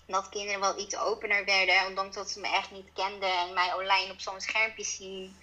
[0.06, 1.86] dat kinderen wel iets opener werden.
[1.88, 5.36] Ondanks dat ze me echt niet kenden en mij online op zo'n schermpje zien.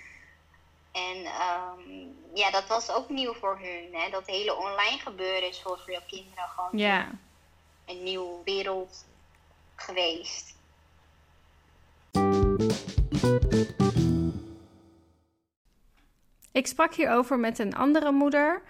[0.92, 3.88] En ehm, ja, dat was ook nieuw voor hun.
[3.92, 4.10] Hè?
[4.10, 7.10] Dat hele online gebeuren is voor veel kinderen gewoon Ja.
[7.86, 9.06] een nieuwe wereld
[9.74, 10.56] geweest.
[16.52, 18.62] Ik sprak hierover met een andere moeder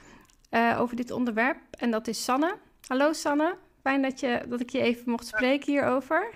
[0.50, 1.59] eh, over dit onderwerp.
[1.70, 2.59] En dat is Sanne.
[2.87, 3.57] Hallo Sanne.
[3.83, 6.31] Fijn dat, je, dat ik je even mocht spreken hierover.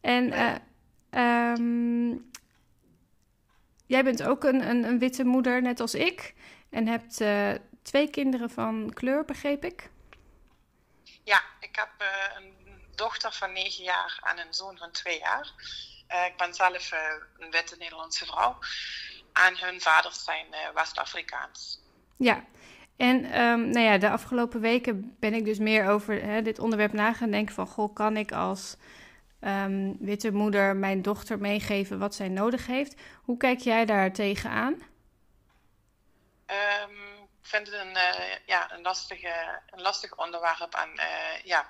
[0.00, 0.54] En eh,
[1.10, 2.16] ehm,
[3.86, 6.34] jij bent ook een, een, een witte moeder, net als ik.
[6.70, 7.50] En hebt eh,
[7.82, 9.90] twee kinderen van kleur, begreep ik.
[11.24, 12.54] Ja, ik heb eh, een
[12.94, 15.52] dochter van negen jaar en een zoon van twee jaar.
[16.06, 16.90] Eh, ik ben zelf
[17.38, 18.58] een witte Nederlandse vrouw.
[19.32, 21.80] En hun vaders zijn West-Afrikaans.
[22.16, 22.44] Ja,
[22.96, 26.92] en ehm, nou ja, de afgelopen weken ben ik dus meer over hè, dit onderwerp
[26.92, 27.66] na gaan denken van...
[27.66, 28.76] Goh, kan ik als
[29.40, 33.00] ehm, witte moeder mijn dochter meegeven wat zij nodig heeft?
[33.22, 34.82] Hoe kijk jij daar tegenaan?
[36.46, 36.90] Ehm,
[37.42, 40.74] ik vind het een, eh, ja, een, lastige, een lastig onderwerp.
[40.74, 41.66] En eh, ja,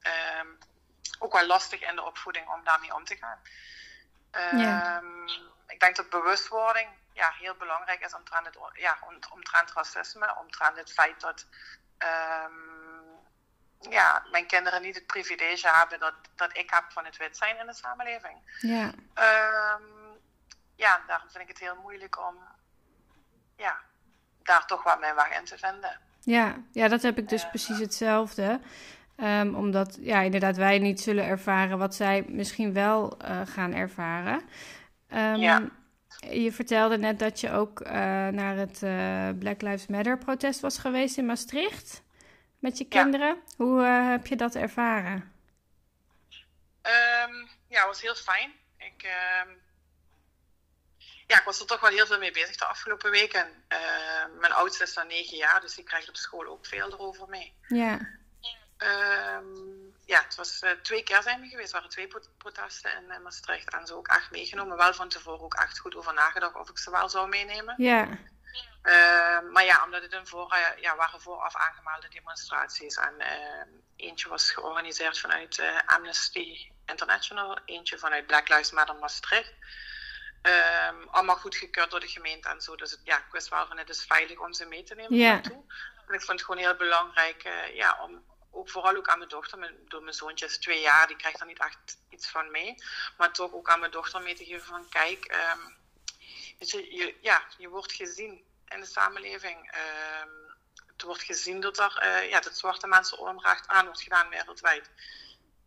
[0.00, 0.46] ehm,
[1.18, 3.38] ook wel lastig in de opvoeding om daarmee om te gaan.
[4.58, 5.02] Ja.
[5.66, 10.76] Ik denk dat bewustwording ja, heel belangrijk is omtrent, het, ja, om, omtrent racisme, omtrent
[10.76, 11.46] het feit dat
[11.98, 12.52] ehm,
[13.80, 17.58] ja, mijn kinderen niet het privilege hebben dat, dat ik heb van het wit zijn
[17.58, 18.34] in de samenleving.
[18.60, 19.82] Ja, Ehm,
[20.74, 22.34] ja, daarom vind ik het heel moeilijk om
[23.56, 23.76] ja,
[24.42, 26.00] daar toch wat mijn weg in te vinden.
[26.20, 28.60] Ja, ja dat heb ik dus Eh, precies hetzelfde.
[29.16, 34.40] Ehm, omdat, ja, inderdaad, wij niet zullen ervaren wat zij misschien wel eh, gaan ervaren.
[35.08, 35.62] Ehm, Ja.
[36.30, 37.92] Je vertelde net dat je ook eh,
[38.28, 42.02] naar het eh, Black Lives Matter protest was geweest in Maastricht
[42.66, 43.02] met je Ja.
[43.02, 43.42] kinderen.
[43.56, 45.32] Hoe eh, heb je dat ervaren?
[46.82, 47.34] Ehm,
[47.68, 48.52] ja, het was heel fijn.
[48.78, 49.48] Ik, ehm,
[51.26, 53.64] ja, ik was er toch wel heel veel mee bezig de afgelopen weken.
[53.68, 57.28] Ehm, mijn oudste is dan negen jaar, dus die krijgt op school ook veel erover
[57.28, 57.54] mee.
[57.68, 57.98] Ja,
[60.04, 61.68] ja, het was eh, twee keer zijn we geweest.
[61.68, 64.76] Er waren twee pro- protesten in Maastricht en ze ook echt meegenomen.
[64.76, 67.74] Wel van tevoren ook echt goed over nagedacht of ik ze wel zou meenemen.
[67.76, 68.08] ja,
[68.86, 72.96] Ehm, maar ja, omdat het een voor, eh, ja, waren vooraf aangemelde demonstraties.
[72.96, 79.52] En ehm, eentje was georganiseerd vanuit eh, Amnesty International, eentje vanuit Black Lives Matter Maastricht.
[80.42, 82.76] Ehm, allemaal goedgekeurd door de gemeente en zo.
[82.76, 85.18] Dus het, ja, ik wist wel van het is veilig om ze mee te nemen
[85.18, 85.32] Ja.
[85.32, 85.64] naartoe.
[86.06, 89.30] En ik vond het gewoon heel belangrijk, eh, ja, om ook vooral ook aan mijn
[89.30, 92.50] dochter, mijn, door mijn zoontje is twee jaar, die krijgt er niet echt iets van
[92.50, 92.74] mee.
[93.16, 95.60] Maar toch ook aan mijn dochter mee te geven van kijk, ehm,
[96.58, 99.70] weet je, je, ja, je wordt gezien in de samenleving.
[99.70, 100.28] Ehm,
[100.96, 104.90] het wordt gezien dat er eh, ja, dat zwarte mensen onrecht aan wordt gedaan wereldwijd.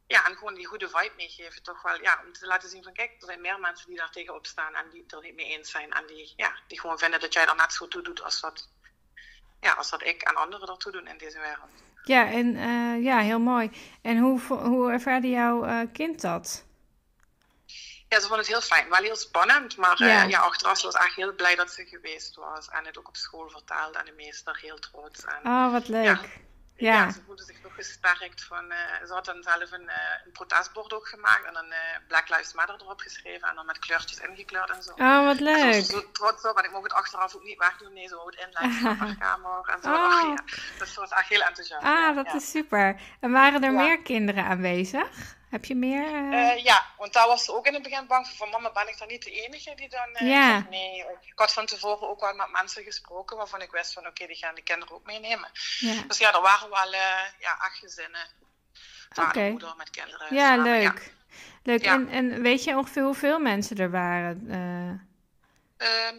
[0.07, 2.93] Ja, en gewoon die goede vibe meegeven, toch wel, ja, om te laten zien van
[2.93, 5.45] kijk, er zijn meer mensen die daar tegenop staan en die het er niet mee
[5.45, 5.91] eens zijn.
[5.91, 8.69] En die, ja, die gewoon vinden dat jij er net zo toe doet als dat,
[9.59, 11.71] ja, als dat ik en anderen ertoe doen in deze wereld.
[12.03, 13.71] ja, en eh, ja, heel mooi.
[14.01, 16.65] En hoe, hoe ervaarde jouw eh, kind dat?
[18.09, 18.89] Ja, ze vond het heel fijn.
[18.89, 20.07] Wel heel spannend, maar Ja.
[20.07, 20.23] ja.
[20.23, 22.69] ja, achteraf was ze echt heel blij dat ze geweest was.
[22.69, 25.25] En het ook op school vertelde en de meester heel trots.
[25.25, 26.03] En, Oh, wat leuk.
[26.03, 26.19] Ja.
[26.75, 26.93] Ja.
[26.93, 27.11] ja.
[27.11, 28.71] ze voelde zich toch gesterkt van...
[28.71, 29.95] eh, ze had dan zelf een, eh,
[30.25, 33.47] een protestbord ook gemaakt en dan eh, Black Lives Matter erop geschreven.
[33.49, 34.91] En dan met kleurtjes ingekleurd en zo.
[34.91, 35.83] Oh, wat En ze was leuk.
[35.85, 37.93] zo trots op en ik mocht het achteraf ook niet wegdoen.
[37.93, 39.93] Nee, ze wou het inleggen op haar kamer en zo.
[39.93, 40.21] Oh.
[40.35, 40.43] Ja.
[40.79, 41.83] Dus ze was echt heel enthousiast.
[41.85, 43.01] Ah, dat is super.
[43.19, 45.37] En waren er meer kinderen aanwezig?
[45.49, 46.05] Heb je meer?
[46.33, 46.51] eh?
[46.51, 48.35] Eh, ja, want daar was ze ook in het begin bang voor.
[48.35, 50.13] Van mama, ben ik dan niet de enige die dan...
[50.13, 50.55] eh, Ja.
[50.57, 54.07] zegt, nee, ik had van tevoren ook wel met mensen gesproken waarvan ik wist van
[54.07, 55.49] oké, die gaan de kinderen ook meenemen.
[55.79, 56.01] ja.
[56.07, 56.91] Dus ja, er waren wel
[57.39, 58.21] ja, acht gezinnen.
[59.09, 60.35] Vader, moeder met kinderen.
[60.35, 61.13] Ja, samen, leuk.
[61.63, 61.83] Leuk.
[61.83, 64.45] En, en weet je ongeveer hoeveel mensen er waren?
[64.49, 65.07] Eh,
[65.77, 66.17] Ehm,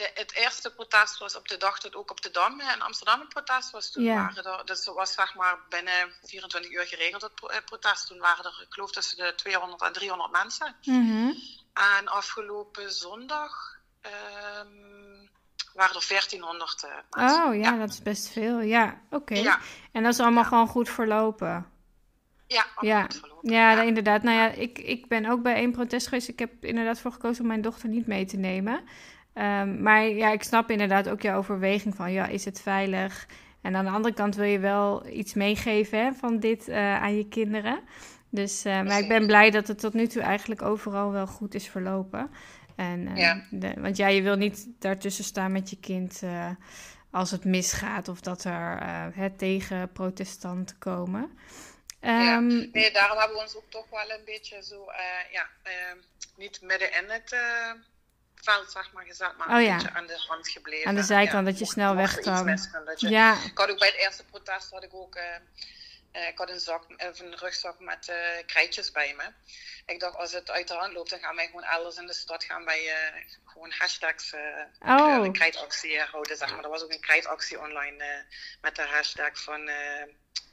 [0.00, 3.20] de, het eerste protest was op de dag dat ook op de Dam in Amsterdam
[3.20, 3.90] het protest was.
[3.92, 4.14] Toen Ja.
[4.14, 8.06] waren er, dus het was zeg maar binnen 24 uur geregeld het eh, protest.
[8.06, 10.76] Toen waren er, ik geloof, tussen de 200 en 300 mensen.
[10.84, 11.32] mhm.
[11.74, 13.52] En afgelopen zondag
[14.00, 15.26] ehm,
[15.74, 17.44] waren er 1400 eh, mensen.
[17.44, 18.60] Oh ja, dat is best veel.
[18.60, 19.34] Ja, oké.
[19.34, 19.58] Ja.
[19.92, 20.48] En dat is allemaal Ja.
[20.48, 21.70] gewoon goed verlopen.
[22.46, 23.50] Ja, Ja, verlopen.
[23.52, 24.22] ja, inderdaad.
[24.22, 26.28] Nou ja, ik, ik ben ook bij één protest geweest.
[26.28, 28.84] Ik heb inderdaad voor gekozen om mijn dochter niet mee te nemen.
[29.32, 33.26] Ehm, maar ja, ik snap inderdaad ook jouw overweging van, ja, is het veilig?
[33.62, 37.16] En aan de andere kant wil je wel iets meegeven hè, van dit eh, aan
[37.16, 37.80] je kinderen.
[38.28, 41.54] Dus, eh, maar ik ben blij dat het tot nu toe eigenlijk overal wel goed
[41.54, 42.30] is verlopen.
[42.76, 43.42] En, eh, Ja.
[43.50, 46.22] de- want ja, je wil niet daartussen staan met je kind
[47.10, 48.78] als het misgaat of dat er
[49.14, 51.38] hè, tegen protestanten komen.
[52.00, 52.36] Ja.
[52.36, 54.84] Ehm, Nee, daarom hebben we ons ook toch wel een beetje zo,
[55.32, 55.72] ja, eh,
[56.36, 57.36] niet midden in het
[58.42, 59.76] veld, zeg maar, gezet, maar Oh een ja.
[59.76, 60.88] beetje aan de rand gebleven.
[60.88, 62.46] Aan de zijkant, dat je snel weg kan.
[62.96, 65.34] je- Ja, Ik had ook bij het eerste protest had ik ook eh,
[66.12, 69.24] eh, ik had een, zak, of een rugzak met eh, krijtjes bij me.
[69.86, 72.12] Ik dacht, als het uit de hand loopt, dan gaan wij gewoon elders in de
[72.14, 74.34] stad gaan wij eh, gewoon hashtags
[74.86, 75.32] Oh.
[75.32, 76.64] krijtactie houden, zeg maar.
[76.64, 78.24] Er was ook een krijtactie online
[78.60, 79.70] met de hashtag van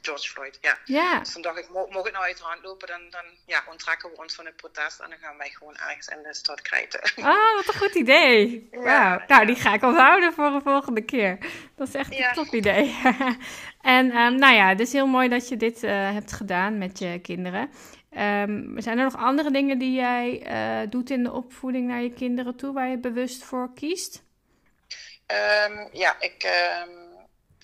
[0.02, 0.58] George Floyd.
[0.60, 0.78] Ja.
[0.84, 1.18] ja.
[1.18, 3.62] Dus toen dacht ik, mo- mocht het nou uit de hand lopen, dan, dan ja,
[3.70, 6.60] onttrekken we ons van het protest en dan gaan wij gewoon ergens in de stad
[6.62, 7.00] krijten.
[7.16, 8.68] Oh, wat een goed idee.
[8.72, 9.24] Ja.
[9.26, 11.38] Nou, die ga ik onthouden voor een volgende keer.
[11.76, 12.32] Dat is echt een Ja.
[12.32, 12.96] top idee.
[13.82, 16.98] en ehm, nou ja, het is heel mooi dat je dit eh, hebt gedaan met
[16.98, 17.70] je kinderen.
[18.10, 22.12] Ehm, zijn er nog andere dingen die jij eh, doet in de opvoeding naar je
[22.12, 24.22] kinderen toe, waar je bewust voor kiest?
[25.26, 26.42] Ehm, ja, ik,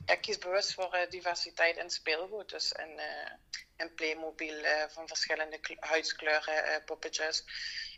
[0.07, 2.49] ik kies bewust voor eh, diversiteit in speelgoed.
[2.51, 3.33] Dus in, eh
[3.77, 7.45] in Playmobil eh, van verschillende kle- huidskleuren, poppetjes.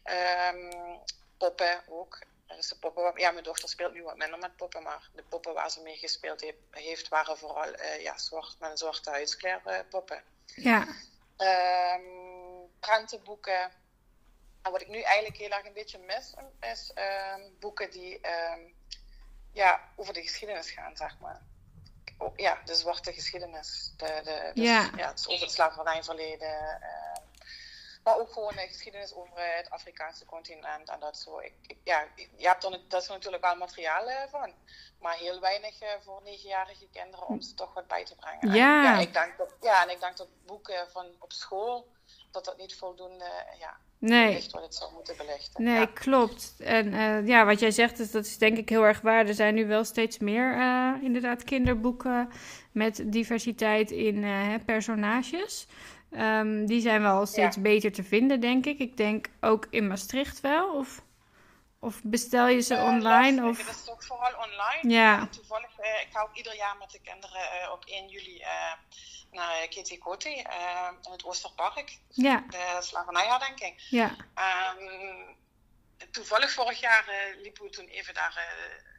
[0.02, 0.98] Ehm,
[1.38, 2.18] poppen ook.
[2.46, 5.54] Dus de poppen, ja, mijn dochter speelt nu wat minder met poppen, maar de poppen
[5.54, 10.22] waar ze mee gespeeld heeft, heeft waren vooral ja, zwart, met een zwarte huidskleur poppen.
[10.46, 10.86] Ja,
[11.36, 12.02] Ehm,
[12.80, 13.72] prentenboeken.
[14.62, 18.20] En wat ik nu eigenlijk heel erg een beetje mis, is ehm, boeken die
[19.52, 21.42] ja, over de geschiedenis gaan, zeg maar.
[22.36, 23.92] Ja, de zwarte geschiedenis.
[23.96, 24.90] De, de, dus, Ja.
[24.96, 25.08] ja.
[25.08, 26.80] het is over het slavernijverleden.
[26.82, 27.22] eh,
[28.02, 31.38] Maar ook gewoon de geschiedenis over het Afrikaanse continent en dat zo.
[31.38, 34.52] Ik, ja, je hebt er, dat is natuurlijk wel materiaal van.
[35.00, 35.74] Maar heel weinig
[36.04, 38.54] voor negenjarige kinderen om ze toch wat bij te brengen.
[38.54, 38.76] Ja.
[38.76, 41.86] En, ja, ik denk dat, ja, en ik denk dat boeken van op school,
[42.36, 43.24] dat dat niet voldoende
[43.58, 44.26] ja, nee.
[44.26, 45.64] belicht het zou moeten belichten.
[45.64, 45.86] Nee, ja.
[45.86, 46.54] klopt.
[46.58, 49.26] En uh, ja, wat jij zegt, is, dat is denk ik heel erg waar.
[49.26, 52.28] Er zijn nu wel steeds meer uh, inderdaad kinderboeken
[52.72, 55.66] met diversiteit in uh, personages.
[56.10, 57.62] Um, die zijn wel steeds ja.
[57.62, 58.78] beter te vinden, denk ik.
[58.78, 60.74] Ik denk ook in Maastricht wel.
[60.74, 61.02] Of,
[61.78, 63.48] of bestel je ze online?
[63.48, 63.58] Of...
[63.58, 64.94] Dat is toch vooral online.
[64.94, 65.18] Ja.
[65.18, 68.44] En toevallig, ik ga ook ieder jaar met de kinderen uh, op 1 juli
[69.30, 70.34] naar Kitty Kotti
[71.02, 71.98] in het Oosterpark.
[72.08, 72.44] Ja.
[72.48, 73.82] De slavernijherdenking.
[73.90, 74.16] Ja.
[74.78, 75.36] Um,
[76.10, 78.54] toevallig vorig jaar liepen we toen even daar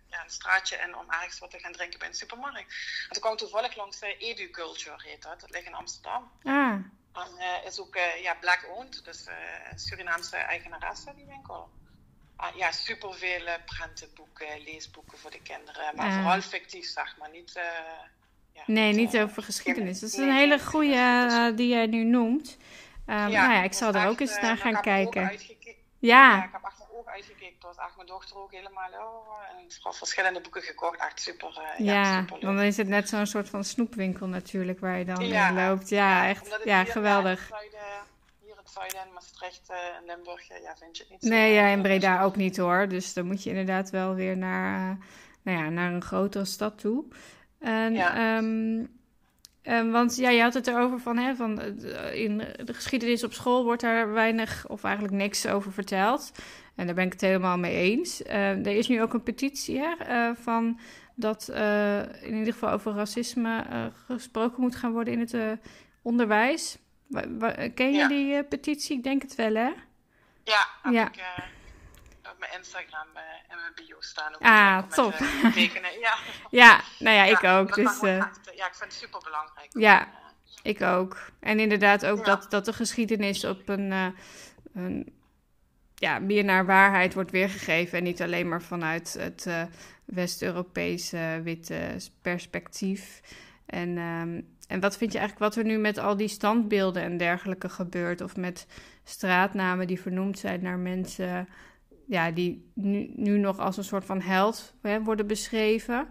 [0.10, 2.58] ja, een straatje en om ergens wat te gaan drinken bij een supermarkt.
[3.08, 5.40] En toen kwam toevallig langs uh, Educulture, heet dat.
[5.40, 6.32] Dat ligt in Amsterdam.
[6.44, 6.74] Ah.
[7.14, 9.26] En uh, is ook uh, ja, black owned, dus
[9.76, 11.70] Surinaamse eigenaresse, die winkel.
[12.38, 15.96] Ah, ja, superveel prentenboeken, leesboeken voor de kinderen.
[15.96, 16.22] Maar ah.
[16.22, 17.30] vooral fictief, zeg maar.
[17.30, 17.54] Niet,
[18.54, 20.00] ja, nee, niet, over geschiedenis.
[20.00, 22.58] Dat is een hele goede die jij nu noemt.
[23.08, 25.22] Um, ja, nou ja, ik zal er ook eens naar gaan kijken.
[25.22, 26.38] Ja.
[26.38, 27.60] ja, ik heb echt mijn ogen uitgekeken.
[27.60, 31.00] Toen was echt mijn dochter ook helemaal, oh, en vooral verschillende boeken gekocht.
[31.00, 34.98] Echt super, ja, ja super dan is het net zo'n soort van snoepwinkel natuurlijk, waar
[34.98, 35.90] je dan ja, loopt.
[35.90, 37.50] Ja, echt, ja, geweldig.
[38.70, 42.36] Zuiden Maastricht en uh, Limburg, ja, vind je het niet Nee, ja, in Breda ook
[42.36, 42.88] niet hoor.
[42.88, 45.04] Dus dan moet je inderdaad wel weer naar, uh,
[45.42, 47.06] nou ja, naar een grotere stad toe.
[47.60, 48.38] En, ja.
[48.38, 48.96] Um,
[49.70, 51.62] Um, want ja, je had het erover van, hè, van
[52.14, 56.32] in de geschiedenis op school wordt daar weinig of eigenlijk niks over verteld.
[56.76, 58.22] En daar ben ik het helemaal mee eens.
[58.22, 60.80] Uh, er is nu ook een petitie hè, uh, van
[61.16, 63.66] dat uh, in ieder geval over racisme
[64.06, 65.60] gesproken moet gaan worden in het
[66.02, 66.78] onderwijs.
[67.74, 68.08] Ken je ja.
[68.08, 68.98] die petitie?
[68.98, 69.72] Ik denk het wel, hè?
[70.44, 71.20] Ja, ik
[72.32, 73.08] op mijn Instagram
[73.48, 74.36] en mijn bio staan.
[74.36, 75.14] Ook ah, top.
[75.54, 75.92] tekenen.
[76.02, 76.18] Ja.
[76.50, 77.76] ja, nou ja, ik ook.
[77.76, 79.70] Dus, echt, ja, ik vind het super belangrijk.
[79.70, 80.08] Ja,
[80.62, 81.32] ik ook.
[81.40, 84.08] En inderdaad ook dat, dat de geschiedenis op een, uh,
[84.74, 85.14] een,
[85.96, 87.98] ja, meer naar waarheid wordt weergegeven.
[87.98, 89.64] En niet alleen maar vanuit het uh,
[90.06, 93.22] West-Europese witte perspectief.
[93.68, 97.18] En, um, en wat vind je eigenlijk wat er nu met al die standbeelden en
[97.18, 98.22] dergelijke gebeurt?
[98.22, 98.68] Of met
[99.04, 101.48] straatnamen die vernoemd zijn naar mensen
[102.08, 106.08] ja, die nu, nu nog als een soort van held hè, worden beschreven.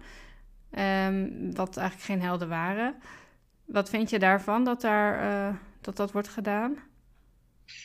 [0.70, 3.02] Um, wat eigenlijk geen helden waren.
[3.64, 6.78] Wat vind je daarvan dat, daar, uh, dat dat wordt gedaan?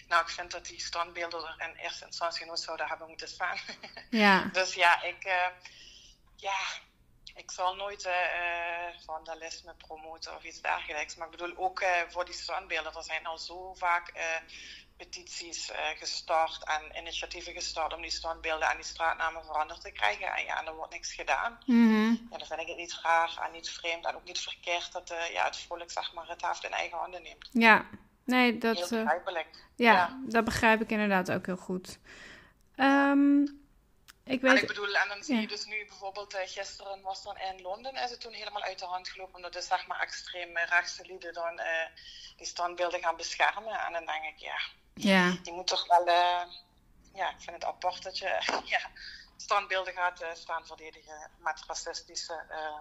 [0.07, 3.57] Nou, ik vind dat die standbeelden er in eerste instantie nooit zouden hebben moeten staan.
[4.09, 4.43] Ja.
[4.53, 5.47] dus ja, ik, uh,
[6.35, 6.59] ja,
[7.35, 8.11] ik zal nooit uh,
[9.05, 11.15] vandalisme promoten of iets dergelijks.
[11.15, 14.13] Maar ik bedoel ook voor die standbeelden, er zijn al zo vaak
[14.97, 20.35] petities gestart en initiatieven gestart om die standbeelden en die straatnamen veranderd te krijgen.
[20.35, 21.57] En ja, er wordt niks gedaan.
[21.65, 22.27] Mm -hmm.
[22.31, 25.13] Ja, dan vind ik het niet raar en niet vreemd en ook niet verkeerd dat
[25.33, 27.49] ja, het volk zeg maar, het heft in eigen handen neemt.
[27.51, 27.85] Ja,
[28.23, 28.89] nee, dat...
[28.89, 29.65] Heel begrijpelijk.
[29.75, 31.99] Ja, ja, dat begrijp ik inderdaad ook heel goed.
[32.75, 33.60] Um,
[34.31, 34.51] ik weet...
[34.51, 37.61] En ik bedoel, en dan zie je dus nu bijvoorbeeld, uh, gisteren was dan in
[37.61, 41.05] Londen, is het toen helemaal uit de hand gelopen, omdat de zeg maar extreem rechtse
[41.05, 41.65] lieden dan uh,
[42.37, 43.79] die standbeelden gaan beschermen.
[43.79, 44.59] En dan denk ik, ja,
[44.93, 45.37] ja.
[45.43, 46.43] je moet toch wel, uh,
[47.13, 48.37] ja, ik vind het apart dat je
[48.75, 48.89] ja,
[49.37, 52.79] standbeelden gaat staan verdedigen met racistische, uh,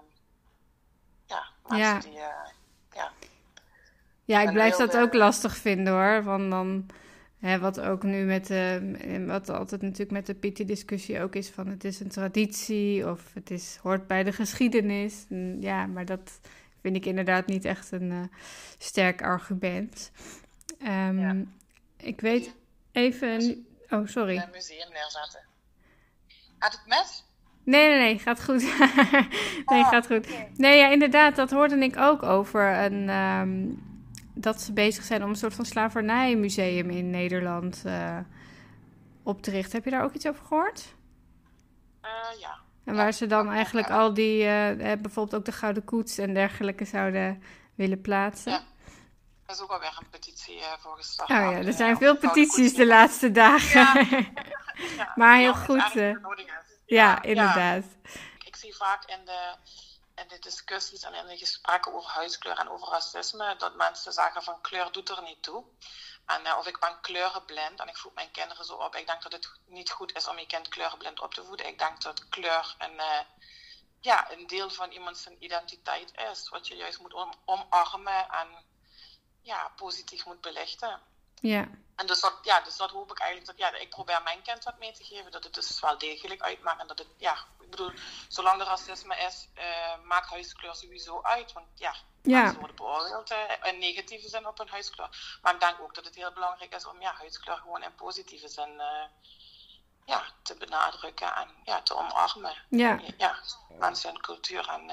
[1.26, 1.98] ja, mensen ja.
[1.98, 2.12] die,
[2.92, 3.12] ja.
[4.24, 6.86] Ja, ik blijf dat ook lastig vinden hoor, van dan...
[7.40, 11.66] Hè, wat ook nu met de, wat altijd natuurlijk met de Pitti-discussie ook is van
[11.66, 15.26] het is een traditie of het is, hoort bij de geschiedenis.
[15.28, 16.40] En ja, maar dat
[16.80, 18.22] vind ik inderdaad niet echt een uh,
[18.78, 20.10] sterk argument.
[20.82, 21.36] Um, ja.
[21.96, 22.54] Ik weet
[22.92, 23.66] even.
[23.90, 24.36] Oh, sorry.
[24.36, 25.40] Een museum neerzetten.
[26.58, 27.24] Had het mes?
[27.64, 28.62] Nee, nee, nee, gaat goed.
[29.66, 30.26] nee, oh, gaat goed.
[30.26, 30.50] Okay.
[30.56, 33.08] Nee, ja, inderdaad, dat hoorde ik ook over een.
[33.08, 33.89] Um,
[34.40, 38.18] dat ze bezig zijn om een soort van slavernijmuseum in Nederland uh,
[39.22, 39.72] op te richten.
[39.72, 40.94] Heb je daar ook iets over gehoord?
[42.02, 42.58] Uh, ja.
[42.84, 43.98] En waar ja, ze dan eigenlijk ja.
[43.98, 47.42] al die, uh, bijvoorbeeld ook de Gouden Koets en dergelijke zouden
[47.74, 48.52] willen plaatsen.
[48.52, 48.62] Ja.
[49.46, 51.30] Er is ook alweer een petitie voor gestart.
[51.30, 53.88] Oh ja, er zijn veel petities de laatste dagen.
[54.96, 55.12] Ja.
[55.16, 55.92] maar heel goed.
[56.86, 57.84] Ja, inderdaad.
[58.44, 59.54] Ik zie vaak in de,
[60.20, 64.42] in de discussies en in de gesprekken over huiskleur en over racisme dat mensen zeggen
[64.42, 65.64] van kleur doet er niet toe.
[66.26, 68.94] En, uh, of ik ben kleurenblind en ik voed mijn kinderen zo op.
[68.94, 71.66] Ik denk dat het niet goed is om je kind kleurenblind op te voeden.
[71.66, 73.20] Ik denk dat kleur een, uh,
[74.00, 76.48] ja, een deel van iemands identiteit is.
[76.48, 78.48] Wat je juist moet om, omarmen en
[79.42, 81.00] ja, positief moet belichten.
[81.34, 81.68] Ja.
[81.96, 83.58] En dus dat, ja, dus dat hoop ik eigenlijk.
[83.58, 85.30] Dat, ja, ik probeer mijn kind wat mee te geven.
[85.30, 86.80] Dat het dus wel degelijk uitmaakt.
[86.80, 87.92] En dat het, ja, ik bedoel,
[88.28, 91.52] zolang er racisme is, uh, maakt huiskleur sowieso uit.
[91.52, 92.42] Want ja, ja.
[92.42, 95.38] mensen worden beoordeeld uh, in negatieve zin op een huiskleur.
[95.42, 98.48] Maar ik denk ook dat het heel belangrijk is om ja, huiskleur gewoon in positieve
[98.48, 99.04] zin uh,
[100.04, 102.54] ja, te benadrukken en ja, te omarmen.
[102.68, 103.00] Ja.
[103.18, 103.38] ja
[103.78, 104.68] mensen en cultuur.
[104.68, 104.86] En,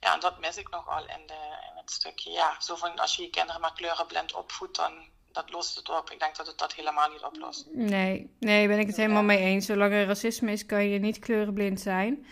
[0.00, 2.30] ja, en dat mis ik nogal in, de, in het stukje.
[2.30, 6.10] Ja, zo van als je je kinderen maar kleurenblind opvoedt, dan dat lost het op.
[6.10, 7.66] Ik denk dat het dat helemaal niet oplost.
[7.72, 9.66] Nee, nee, ben ik het helemaal mee eens.
[9.66, 12.26] Zolang er racisme is, kan je niet kleurenblind zijn.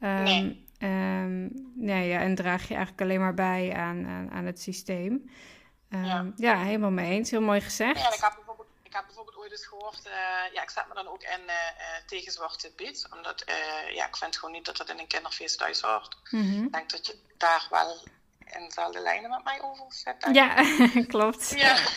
[0.00, 0.66] Um, nee.
[0.78, 5.30] Um, nee, ja, en draag je eigenlijk alleen maar bij aan, aan, aan het systeem.
[5.90, 6.32] Um, ja.
[6.36, 6.62] ja.
[6.62, 7.30] helemaal mee eens.
[7.30, 8.00] Heel mooi gezegd.
[8.00, 10.06] Ja, ik heb bijvoorbeeld, ik heb bijvoorbeeld ooit eens gehoord...
[10.06, 10.12] Uh,
[10.52, 11.54] ja, ik zet me dan ook in uh,
[12.06, 13.08] tegen Zwarte Piet.
[13.16, 16.16] Omdat, uh, ja, ik vind gewoon niet dat dat in een kinderfeest thuis hoort.
[16.30, 16.64] Mm -hmm.
[16.64, 18.02] Ik denk dat je daar wel
[18.52, 20.34] en dezelfde lijnen met mij over zetten.
[20.34, 20.54] Ja,
[21.14, 21.50] klopt.
[21.50, 21.76] Ja.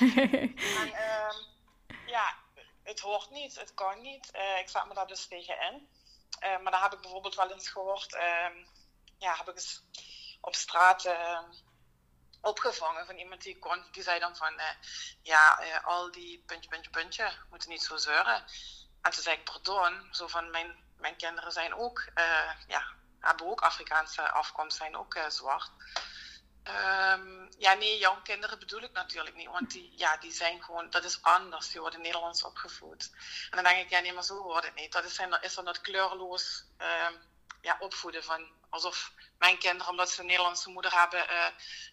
[0.79, 1.29] en, uh,
[2.05, 2.35] ja,
[2.83, 4.31] het hoort niet, het kan niet.
[4.35, 5.89] Uh, ik zat me daar dus tegen in.
[6.43, 8.53] Uh, maar dan heb ik bijvoorbeeld wel eens gehoord, ehm,
[9.17, 9.83] ja, heb ik eens
[10.41, 11.51] op straat ehm,
[12.41, 13.83] opgevangen van iemand die kon.
[13.91, 14.75] Die zei dan van, eh,
[15.21, 18.45] ja, al die puntje, puntje, puntje, moeten niet zo zeuren.
[19.01, 22.11] En toen zei ik, pardon, zo van mijn, mijn kinderen zijn ook,
[22.67, 22.83] ja,
[23.19, 25.71] hebben ook Afrikaanse afkomst, zijn ook zwart.
[26.67, 29.49] Um, ja, nee, jouw kinderen bedoel ik natuurlijk niet.
[29.49, 31.69] Want die, ja, die zijn gewoon, dat is anders.
[31.69, 33.11] Die worden Nederlands opgevoed.
[33.49, 34.91] En dan denk ik, ja, nee, maar zo wordt het niet.
[34.91, 37.21] Dat is, is dan dat kleurloos um,
[37.61, 41.45] ja, opvoeden van alsof mijn kinderen, omdat ze een Nederlandse moeder hebben, uh,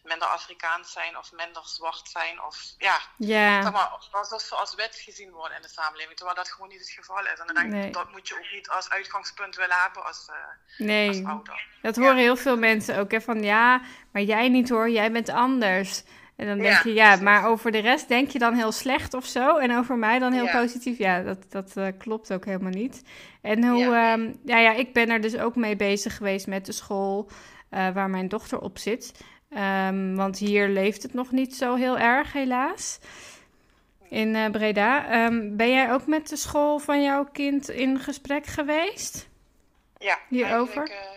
[0.03, 2.43] minder Afrikaans zijn of minder zwart zijn.
[2.43, 3.63] Of ja, yeah.
[3.63, 6.17] zeg maar, alsof ze als wet gezien worden in de samenleving.
[6.17, 7.39] Terwijl dat gewoon niet het geval is.
[7.39, 7.91] En dan denk ik, nee.
[7.91, 11.09] dat moet je ook niet als uitgangspunt willen hebben als, uh, nee.
[11.09, 11.67] als ouder.
[11.83, 12.23] Dat horen ja.
[12.23, 13.11] heel veel mensen ook.
[13.11, 13.81] Hè, van ja,
[14.13, 16.03] maar jij niet hoor, jij bent anders.
[16.37, 17.25] En dan denk ja, je, ja, precies.
[17.25, 19.57] maar over de rest denk je dan heel slecht of zo.
[19.57, 20.61] En over mij dan heel ja.
[20.61, 20.99] positief.
[20.99, 23.03] Ja, dat, dat uh, klopt ook helemaal niet.
[23.43, 24.13] En hoe, ja.
[24.13, 27.31] Um, ja, ja, ik ben er dus ook mee bezig geweest met de school
[27.71, 29.13] uh, waar mijn dochter op zit.
[29.51, 32.99] Um, want hier leeft het nog niet zo heel erg, helaas.
[34.09, 35.25] In uh, Breda.
[35.25, 39.29] Um, ben jij ook met de school van jouw kind in gesprek geweest?
[39.99, 41.11] Ja, hierover?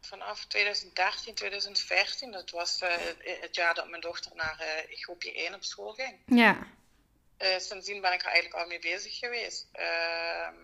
[0.00, 2.30] vanaf 2013, 2014.
[2.30, 2.80] Dat was
[3.40, 6.18] het jaar dat mijn dochter naar groepje 1 op school ging.
[6.26, 6.66] Ja.
[7.58, 9.68] Sindsdien ben ik er eigenlijk al mee bezig geweest.
[9.72, 10.54] Ehm,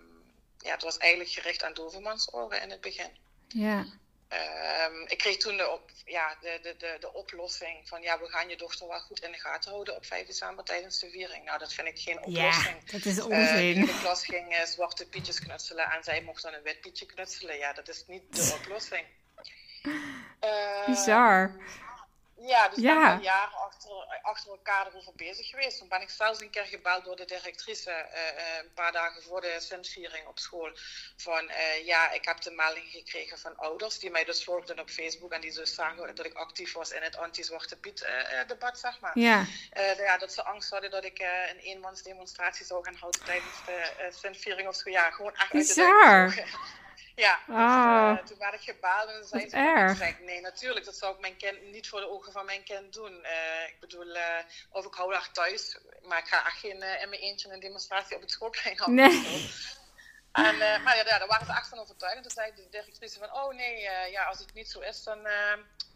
[0.62, 3.10] ja, het was eigenlijk gericht aan dovermansoren in het begin.
[3.48, 3.86] Ja.
[4.32, 8.28] Um, ik kreeg toen de, op, ja, de, de, de, de oplossing van ja, we
[8.28, 11.44] gaan je dochter wel goed in de gaten houden op 5 december tijdens de viering.
[11.44, 12.76] Nou, dat vind ik geen oplossing.
[12.84, 13.78] Ja, dat is onzin.
[13.78, 17.06] Uh, de klas ging uh, zwarte pietjes knutselen en zij mocht dan een wit pietje
[17.06, 17.56] knutselen.
[17.56, 19.06] Ja, dat is niet de oplossing.
[20.44, 21.56] Uh, Bizar.
[22.46, 23.08] Ja, dus ja.
[23.08, 25.78] ben ik jaren achter, achter elkaar erover bezig geweest.
[25.78, 29.40] Toen ben ik zelfs een keer gebeld door de directrice, uh, een paar dagen voor
[29.40, 30.70] de Sintviering op school.
[31.16, 34.90] Van uh, ja, ik heb de melding gekregen van ouders die mij dus volgden op
[34.90, 38.06] Facebook en die dus zagen dat ik actief was in het anti-Zwarte Piet
[38.46, 39.18] debat, zeg maar.
[39.18, 39.46] Ja.
[39.96, 40.18] ja.
[40.18, 41.18] Dat ze angst hadden dat ik
[41.50, 44.90] een eenmansdemonstratie zou gaan houden tijdens de Sintviering of zo.
[44.90, 46.20] Ja, gewoon echt Bizar.
[46.20, 46.80] uit de
[47.14, 49.96] Ja, dus, oh, uh, toen werd ik gebeld en zei ze, erg.
[49.96, 52.64] Zei ik, nee, natuurlijk, dat zou ik mijn kind niet voor de ogen van mijn
[52.64, 53.12] kind doen.
[53.12, 54.38] Uh, ik bedoel, uh,
[54.70, 58.16] of ik hou daar thuis, maar ik ga echt geen in mijn eentje een demonstratie
[58.16, 59.04] op het schoolplein houden.
[59.10, 59.50] Nee.
[60.32, 62.16] En, maar ja, daar waren ze echt van overtuigd.
[62.16, 65.28] En toen zei de directrice van, oh nee, ja, als het niet zo is, dan,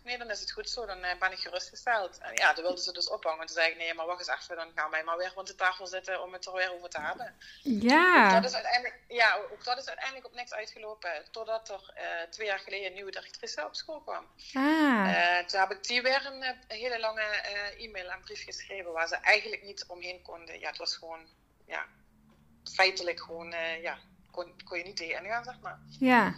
[0.07, 0.87] nee, dan is het goed zo.
[0.87, 2.19] Dan ben ik gerustgesteld.
[2.19, 3.41] En ja, toen wilden ze dus ophangen.
[3.41, 5.47] En toen zei ik, nee, maar wacht eens even, dan gaan wij maar weer rond
[5.47, 7.35] de tafel zitten om het er weer over te hebben.
[7.63, 8.27] Ja.
[8.27, 11.25] Ook dat is uiteindelijk, ja, ook dat is uiteindelijk op niks uitgelopen.
[11.31, 11.95] Totdat er
[12.31, 14.27] twee jaar geleden een nieuwe directrice op school kwam.
[14.53, 15.39] Ah.
[15.47, 17.23] toen heb ik die weer een, een hele lange
[17.79, 20.61] e-mail en brief geschreven waar ze eigenlijk niet omheen konden.
[20.61, 21.27] Ja, het was gewoon,
[21.67, 21.87] ja,
[22.75, 23.99] feitelijk gewoon, ja,
[24.31, 25.79] kon, kon je niet tegen ingaan, zeg maar.
[25.99, 26.35] Ja.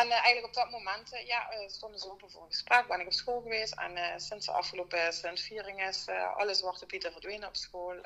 [0.00, 2.86] En uh, eigenlijk op dat moment uh, ja, uh, stonden ze open voor een gesprek,
[2.88, 3.74] ben ik op school geweest.
[3.74, 8.00] En sinds de afgelopen Sint-viering is alle Zwarte Pieten verdwenen op school.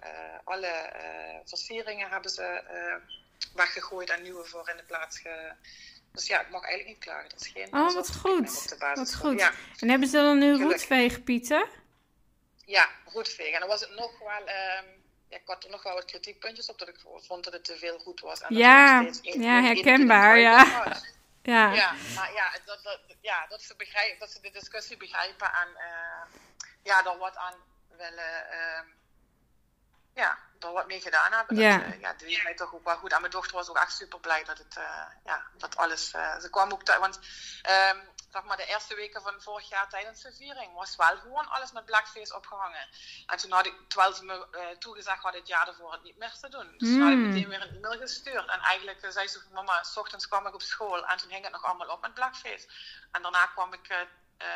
[0.45, 0.93] alle
[1.45, 2.63] versieringen hebben ze
[3.55, 5.53] weggegooid en nieuwe voor in de plaats ge...
[6.13, 7.29] Dus ja, ik mag eigenlijk niet klagen.
[7.29, 8.77] Dat is geen oh, wat goed.
[8.95, 9.41] Wat goed.
[9.41, 9.53] Ja.
[9.79, 11.69] En hebben ze dan nu roetveegpieten?
[12.65, 13.53] Ja, roetveeg.
[13.55, 14.41] En dan was het nog wel...
[14.41, 17.65] Um, ja, ik had er nog wel wat kritiekpuntjes op dat ik vond dat het
[17.65, 18.41] te veel goed was.
[18.41, 20.65] En ja, ja, herkenbaar, ja.
[21.51, 21.73] Ja.
[21.73, 25.69] ja, maar ja, dat, dat, ja, dat, ze begrijpen, dat ze de discussie begrijpen en
[25.69, 26.41] uh,
[26.83, 27.55] ja, er wat aan
[27.89, 28.83] willen, uh,
[30.15, 31.57] ja, er wat mee gedaan hebben.
[31.57, 31.79] Ja.
[31.79, 33.13] Dat, uh, ja, deed mij toch ook wel goed.
[33.13, 36.49] En mijn dochter was ook echt super blij dat het, uh, ja, dat alles, ze
[36.51, 37.19] kwam ook, want
[37.95, 41.49] um, zeg maar de eerste weken van vorig jaar tijdens de viering was wel gewoon
[41.49, 42.89] alles met blackface opgehangen.
[43.27, 46.19] En toen had ik, terwijl ze me uh, toegezegd had het jaar ervoor het niet
[46.19, 46.75] meer te doen.
[46.79, 46.95] Dus mm.
[46.95, 48.49] toen had ik meteen weer een e-mail gestuurd.
[48.49, 51.43] En eigenlijk zei ze van mama, s ochtends kwam ik op school en toen hing
[51.43, 52.69] het nog allemaal op met blackface.
[53.13, 54.09] En daarna kwam ik
[54.43, 54.47] uh,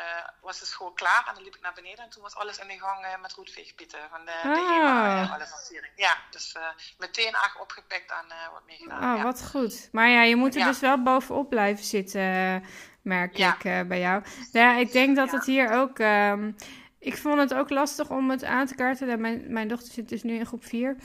[0.41, 2.67] was de school klaar en dan liep ik naar beneden en toen was alles in
[2.67, 4.43] de gang uh, met roetveegpieten van de, ah.
[4.43, 5.93] de HEMA, uh, alle versiering.
[5.95, 6.55] Ja, dus
[6.97, 9.11] meteen echt opgepikt en wat meegedaan.
[9.11, 9.23] Oh, ja.
[9.23, 9.89] wat goed.
[9.91, 10.65] Maar ja, je moet er Ja.
[10.67, 12.65] dus wel bovenop blijven zitten,
[13.05, 13.55] merk Ja.
[13.55, 14.23] ik eh, bij jou.
[14.51, 15.37] Ja, ik denk dat Ja.
[15.37, 15.99] het hier ook...
[15.99, 16.51] ehm,
[16.99, 19.21] ik vond het ook lastig om het aan te kaarten.
[19.21, 20.95] Mijn, mijn dochter zit dus nu in groep 4.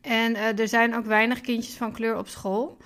[0.00, 2.76] En eh, er zijn ook weinig kindjes van kleur op school.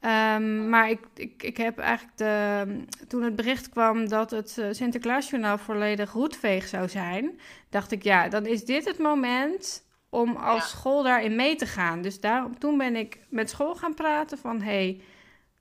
[0.00, 2.64] Ehm, maar ik, ik, ik heb eigenlijk de,
[3.08, 7.40] toen het bericht kwam dat het eh, Sinterklaasjournaal volledig roetveeg zou zijn,
[7.70, 10.68] dacht ik ja, dan is dit het moment om als Ja.
[10.68, 12.02] school daarin mee te gaan.
[12.02, 15.00] Dus daarom, toen ben ik met school gaan praten van hey,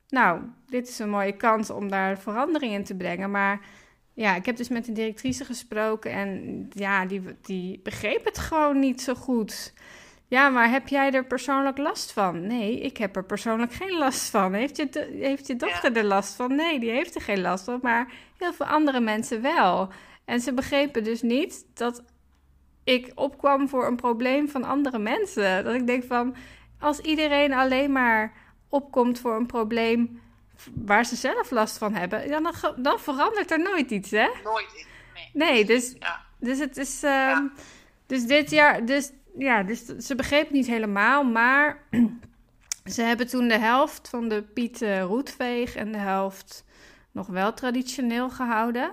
[0.10, 3.32] nou, dit is een mooie kans om daar verandering in te brengen.
[3.32, 3.60] Maar
[4.14, 8.80] ja, ik heb dus met de directrice gesproken en ja, die, die begreep het gewoon
[8.80, 9.74] niet zo goed.
[10.28, 12.47] Ja, maar heb jij er persoonlijk last van?
[12.47, 14.53] Nee, ik heb er persoonlijk geen last van.
[14.53, 16.55] Heeft je, heeft je dochter er last van?
[16.55, 19.89] Nee, die heeft er geen last van, maar heel veel andere mensen wel.
[20.26, 22.03] En ze begrepen dus niet dat
[22.84, 25.64] ik opkwam voor een probleem van andere mensen.
[25.64, 26.36] Dat ik denk van,
[26.80, 28.34] als iedereen alleen maar
[28.70, 30.22] opkomt voor een probleem
[30.74, 34.28] waar ze zelf last van hebben, dan, dan verandert er nooit iets, hè?
[34.43, 34.86] Nooit in.
[35.13, 35.30] Nee.
[35.51, 36.22] Nee, dus Ja.
[36.39, 37.03] dus het is.
[37.03, 37.43] ehm,
[38.05, 38.86] Dus dit jaar.
[38.86, 41.24] Dus ja, dus ze begreep het niet helemaal.
[41.24, 41.84] Maar
[42.93, 46.63] ze hebben toen de helft van de Piet eh, Roetveeg en de helft
[47.11, 48.91] nog wel traditioneel gehouden.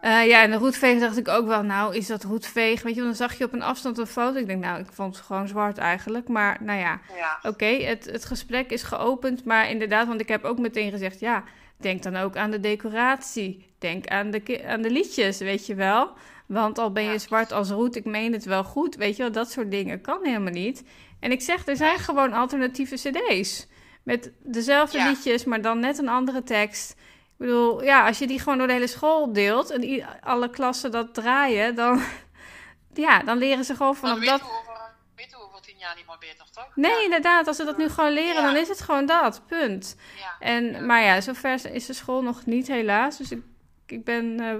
[0.00, 2.82] Eh, ja, en de roetveeg dacht ik ook wel, nou, is dat roetveeg?
[2.82, 4.38] Weet je, want dan zag je op een afstand een foto.
[4.38, 6.28] Ik denk, nou, ik vond het gewoon zwart eigenlijk.
[6.28, 7.38] Maar nou ja, Ja.
[7.50, 11.44] Oké, het, het gesprek is geopend, maar inderdaad, want ik heb ook meteen gezegd, ja,
[11.76, 13.66] denk dan ook aan de decoratie.
[13.78, 16.10] Denk aan de, aan de liedjes, weet je wel.
[16.46, 17.18] Want al ben je Ja.
[17.18, 20.18] zwart als roet, ik meen het wel goed, weet je wel, dat soort dingen kan
[20.22, 20.84] helemaal niet.
[21.20, 23.66] En ik zeg, er zijn gewoon alternatieve cd's.
[24.02, 25.08] Met dezelfde Ja.
[25.08, 26.94] liedjes, maar dan net een andere tekst.
[27.38, 30.90] Ik bedoel, ja, als je die gewoon door de hele school deelt en alle klassen
[30.90, 32.00] dat draaien, dan,
[32.94, 34.40] ja, dan leren ze gewoon vanaf weten dat...
[34.40, 34.80] we over,
[35.16, 36.68] weten we over tien jaar niet meer beter, toch?
[36.74, 37.02] Nee, Ja.
[37.02, 38.42] inderdaad, als ze dat nu gewoon leren, Ja.
[38.42, 39.96] dan is het gewoon dat, punt.
[40.18, 40.46] Ja.
[40.46, 40.86] En.
[40.86, 43.16] Maar ja, zover is de school nog niet helaas.
[43.18, 43.42] Dus ik,
[43.86, 44.54] ik ben eh,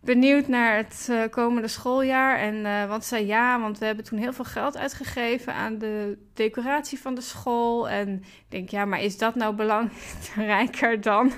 [0.00, 2.38] benieuwd naar het eh, komende schooljaar.
[2.38, 5.78] En, eh, want ze zei ja, want we hebben toen heel veel geld uitgegeven aan
[5.78, 7.88] de decoratie van de school.
[7.88, 11.32] En ik denk, ja, maar is dat nou belangrijker dan,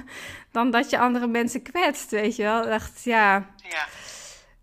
[0.53, 2.65] dan dat je andere mensen kwetst, weet je wel?
[2.65, 3.47] Dacht, ja...
[3.69, 3.87] Ja.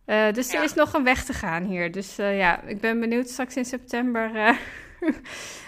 [0.05, 1.91] Eh, dus er is nog een weg te gaan hier.
[1.91, 4.35] Dus eh, ja, ik ben benieuwd straks in september.
[4.35, 4.57] eh.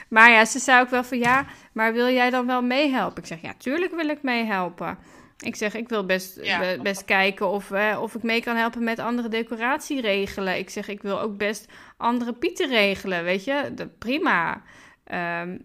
[0.10, 3.22] maar ja, ze zei ook wel van ja, maar wil jij dan wel meehelpen?
[3.22, 4.98] Ik zeg ja, tuurlijk wil ik meehelpen.
[5.40, 6.78] Ik zeg, ik wil best, Ja.
[6.82, 10.58] best kijken of, eh, of ik mee kan helpen met andere decoratie regelen.
[10.58, 13.72] Ik zeg, ik wil ook best andere pieten regelen, weet je.
[13.76, 14.62] De, prima.
[15.04, 15.58] Ehm,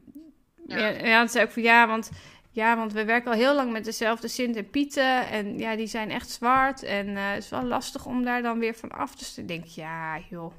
[0.66, 0.88] Ja.
[0.88, 2.10] ja, toen zei ik van ja, want,
[2.54, 5.28] ja, want we werken al heel lang met dezelfde Sint en Pieten.
[5.28, 6.82] En ja, die zijn echt zwart.
[6.82, 9.50] En eh, het is wel lastig om daar dan weer van af te sturen.
[9.54, 10.52] Ik denk, ja, joh.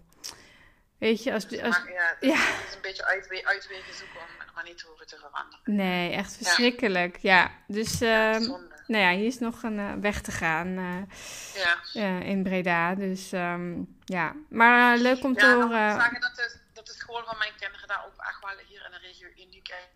[0.97, 2.35] Weet je, als, als, Maar ja, het ja.
[2.35, 5.59] het is een beetje uitwe uitwegen zoeken om het maar niet te hoeven te veranderen.
[5.75, 7.17] nee, echt verschrikkelijk.
[7.17, 8.41] Ja, dus Ja, ehm,
[8.87, 12.19] nou ja, hier is nog een eh, weg te gaan eh, Ja.
[12.19, 12.95] in Breda.
[12.95, 13.73] Dus ehm,
[14.05, 15.91] ja, maar leuk om te moet ik horen.
[15.91, 18.91] zeggen dat de, dat de school van mijn kinderen daar ook echt wel hier in
[18.91, 19.94] de regio uniek is.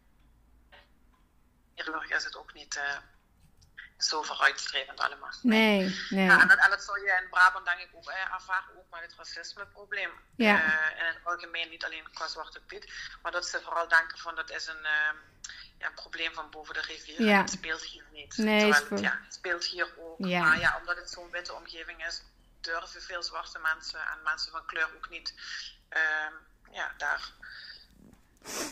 [1.83, 2.97] Hierburg is het ook niet eh,
[4.03, 5.33] zo vooruitstrevend allemaal.
[5.41, 6.25] Nee, nee.
[6.25, 8.89] Ja, en, dat, en dat zal je in Brabant denk ik ook eh, ervaren, ook
[8.91, 10.11] met het racismeprobleem.
[10.35, 10.63] Ja.
[10.63, 14.35] Eh, in het algemeen, niet alleen qua Zwarte Piet, maar dat ze vooral denken van
[14.35, 15.13] dat is een, eh,
[15.77, 17.21] ja, een probleem van boven de rivier.
[17.21, 17.31] Ja.
[17.31, 18.37] En het speelt hier niet.
[18.37, 20.17] Nee, Terwijl het, ja, het speelt hier ook.
[20.17, 20.41] Ja.
[20.41, 22.21] Maar ja, omdat het zo'n witte omgeving is,
[22.61, 25.33] durven veel zwarte mensen en mensen van kleur ook niet
[25.89, 26.33] ehm,
[26.71, 27.31] ja, daar,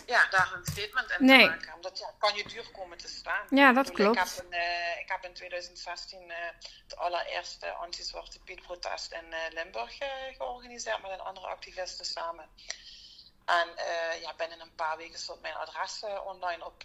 [0.05, 1.43] ja, daar een statement in Nee.
[1.43, 1.73] te maken.
[1.73, 3.45] Omdat ja, kan je duur komen te staan.
[3.49, 4.29] Ja, dat Ik bedoel, klopt.
[4.29, 6.37] Ik heb, in, eh, ik heb in 2016 eh,
[6.83, 9.97] het allereerste anti-zwarte Piet protest in eh, Limburg
[10.37, 12.49] georganiseerd met een andere activisten samen.
[13.45, 13.67] En
[14.21, 16.83] ja, binnen een paar weken stond mijn adres online op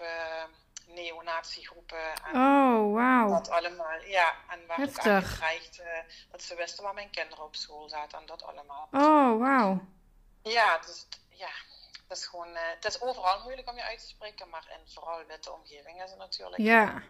[0.87, 2.12] neonatiegroepen.
[2.24, 3.28] En Oh, wauw.
[3.28, 4.35] dat allemaal, ja.
[4.49, 5.07] En waar Heftig.
[5.07, 5.87] aan gedreigd eh,
[6.30, 8.89] dat ze wisten waar mijn kinderen op school zaten en dat allemaal.
[8.93, 9.80] Oh, wauw.
[10.43, 11.51] Ja, dus ja,
[12.13, 14.93] het is gewoon, eh, het is overal moeilijk om je uit te spreken, maar in
[14.93, 16.63] vooral witte omgeving is het natuurlijk.
[16.63, 17.03] Ja.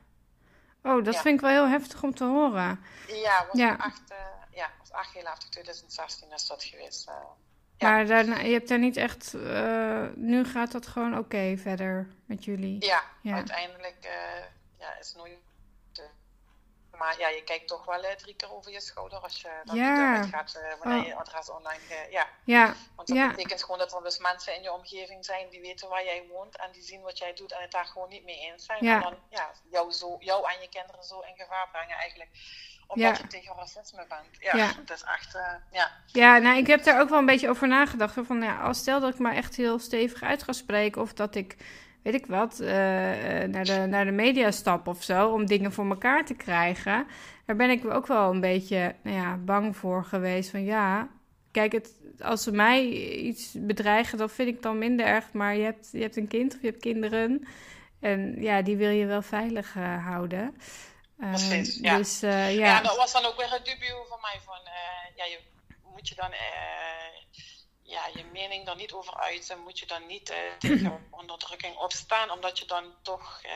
[0.82, 1.20] Oh, dat Ja.
[1.20, 2.80] vind ik wel heel heftig om te horen.
[3.06, 3.84] Ja, was Ja.
[3.84, 4.16] echt, eh,
[4.50, 5.48] ja, was echt heel heftig.
[5.48, 7.08] 2016 is dat geweest.
[7.08, 7.14] eh.
[7.78, 9.32] Maar daarna, je hebt daar niet echt.
[10.14, 12.84] Nu gaat dat gewoon oké verder met jullie.
[12.84, 13.96] Ja, uiteindelijk
[14.78, 15.38] ja, is nooit.
[17.02, 19.76] Maar ja, je kijkt toch wel uh, drie keer over je schouder als je dan
[19.76, 20.22] ja.
[20.22, 21.06] gaat wanneer oh.
[21.06, 21.80] je adres online.
[22.10, 22.26] ja.
[22.44, 22.74] ja.
[22.96, 26.04] Want dat betekent gewoon dat er dus mensen in je omgeving zijn die weten waar
[26.04, 28.64] jij woont en die zien wat jij doet en het daar gewoon niet mee eens
[28.64, 28.86] zijn.
[28.86, 32.30] En dan ja, jou, zo, jou en je kinderen zo in gevaar brengen eigenlijk
[32.86, 33.22] omdat ja.
[33.22, 34.36] je tegen racisme bent.
[34.38, 34.72] Ja, ja.
[34.86, 35.90] dat is echt, uh, ja.
[36.06, 38.14] Ja, nou, ik heb daar ook wel een beetje over nagedacht.
[38.22, 41.02] Van, ja, als stel dat ik maar echt heel stevig uit ga spreken...
[41.02, 41.56] of dat ik,
[42.02, 45.28] weet ik wat, uh, naar, de, naar de media stap of zo...
[45.28, 47.06] om dingen voor elkaar te krijgen...
[47.46, 50.50] daar ben ik ook wel een beetje nou ja, bang voor geweest.
[50.50, 51.08] Van ja,
[51.50, 54.18] kijk, het, als ze mij iets bedreigen...
[54.18, 55.32] dan vind ik dan minder erg.
[55.32, 57.46] Maar je hebt, je hebt een kind of je hebt kinderen...
[58.00, 60.56] En ja, die wil je wel veilig uh, houden.
[61.16, 61.96] Precies, ehm, ja.
[61.96, 62.46] Dus, ja.
[62.48, 64.40] ja, dat was dan ook weer het dubio van mij.
[64.44, 64.58] Van,
[65.16, 65.38] ja, je,
[65.92, 66.32] moet je dan
[67.92, 72.30] ja, je mening er niet over uiten, moet je dan niet uh, tegen onderdrukking opstaan,
[72.30, 73.50] omdat je dan toch uh,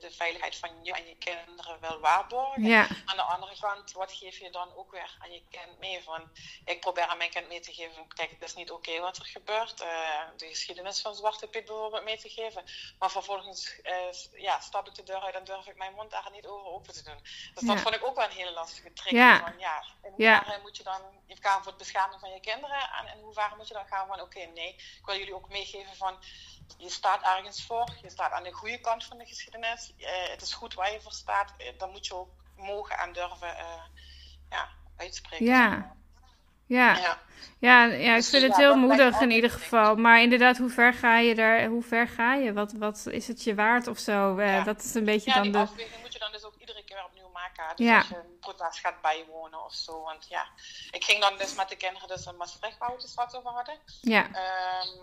[0.00, 2.62] de veiligheid van je en je kinderen wil waarborgen.
[2.62, 2.86] Ja.
[3.04, 6.02] Aan de andere kant, wat geef je dan ook weer aan je kind mee?
[6.02, 6.30] Van,
[6.64, 9.26] ik probeer aan mijn kind mee te geven, kijk, het is niet oké wat er
[9.26, 9.80] gebeurt.
[9.80, 9.88] Uh,
[10.36, 12.64] de geschiedenis van Zwarte Piet bijvoorbeeld mee te geven.
[12.98, 13.80] Maar vervolgens
[14.34, 16.92] ja, stap ik de deur uit en durf ik mijn mond daar niet over open
[16.92, 17.18] te doen.
[17.54, 18.90] Dus dat vond ik ook wel een hele lastige.
[19.04, 19.38] Ja.
[19.38, 21.02] Van, ja, in hoeverre moet je dan,
[21.42, 24.20] gaan voor het bescherming van je kinderen en in hoeverre moet je dan gaan van
[24.20, 26.18] oké, nee, ik wil jullie ook meegeven van
[26.78, 30.42] je staat ergens voor, je staat aan de goede kant van de geschiedenis, uh, het
[30.42, 33.82] is goed waar je voor staat, uh, dan moet je ook mogen en durven uh,
[34.50, 35.46] ja, uitspreken.
[35.46, 35.96] Ja.
[36.66, 36.96] Ja.
[36.96, 37.18] ja.
[37.58, 39.96] Ja, ja, ik dus vind het heel moedig in ieder geval.
[39.96, 41.66] Maar inderdaad, hoe ver ga je daar?
[41.66, 42.52] Hoe ver ga je?
[42.52, 44.42] Wat, wat is het je waard of zo?
[44.42, 44.62] Ja.
[44.62, 45.58] Dat is een beetje ja, dan de.
[46.02, 47.21] moet je dan dus ook iedere keer opnieuw
[47.76, 47.98] Dus ja.
[47.98, 50.02] als je een protest gaat bijwonen of zo.
[50.02, 50.46] Want ja,
[50.90, 53.50] ik ging dan dus met de kinderen dus in Maastricht, waar we het straks over
[53.50, 53.78] hadden.
[54.00, 54.26] Ja.
[54.26, 55.00] Um,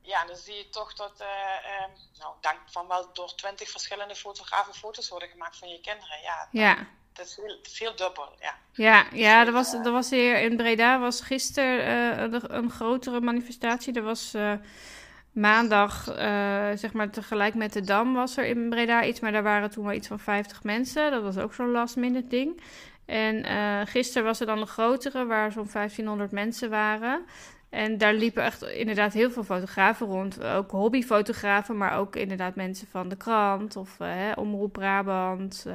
[0.00, 1.86] ja, dan zie je toch dat, uh, uh,
[2.18, 6.20] nou, denk van wel door twintig verschillende fotografen foto's worden gemaakt van je kinderen.
[6.22, 6.48] Ja.
[6.50, 6.86] Ja.
[7.12, 8.54] Dat is heel, is heel dubbel, ja.
[8.72, 13.94] Ja, ja er, was, er was hier in Breda was gisteren uh, een grotere manifestatie.
[13.94, 14.34] Er was
[15.36, 16.16] maandag, uh,
[16.74, 19.20] zeg maar tegelijk met de Dam, was er in Breda iets.
[19.20, 21.10] Maar daar waren toen wel iets van 50 mensen.
[21.10, 22.60] Dat was ook zo'n last minute ding.
[23.06, 27.24] En uh, gisteren was er dan een grotere, waar zo'n 1500 mensen waren.
[27.70, 30.44] En daar liepen echt inderdaad heel veel fotografen rond.
[30.44, 35.66] Ook hobbyfotografen, maar ook inderdaad mensen van de krant of uh, Omroep Brabant.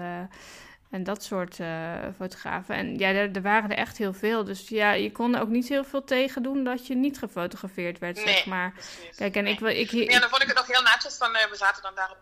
[0.92, 2.76] En dat soort uh, fotografen.
[2.76, 4.44] En ja, er, er, waren er echt heel veel.
[4.44, 8.00] Dus ja, je kon er ook niet heel veel tegen doen dat je niet gefotografeerd
[8.00, 8.72] werd, nee, zeg maar.
[8.72, 9.16] Precies.
[9.16, 9.54] Kijk, en nee.
[9.54, 11.18] ik, ik, ik, Ja, dan vond ik het nog heel netjes.
[11.18, 12.16] Dan, uh, we zaten dan daar...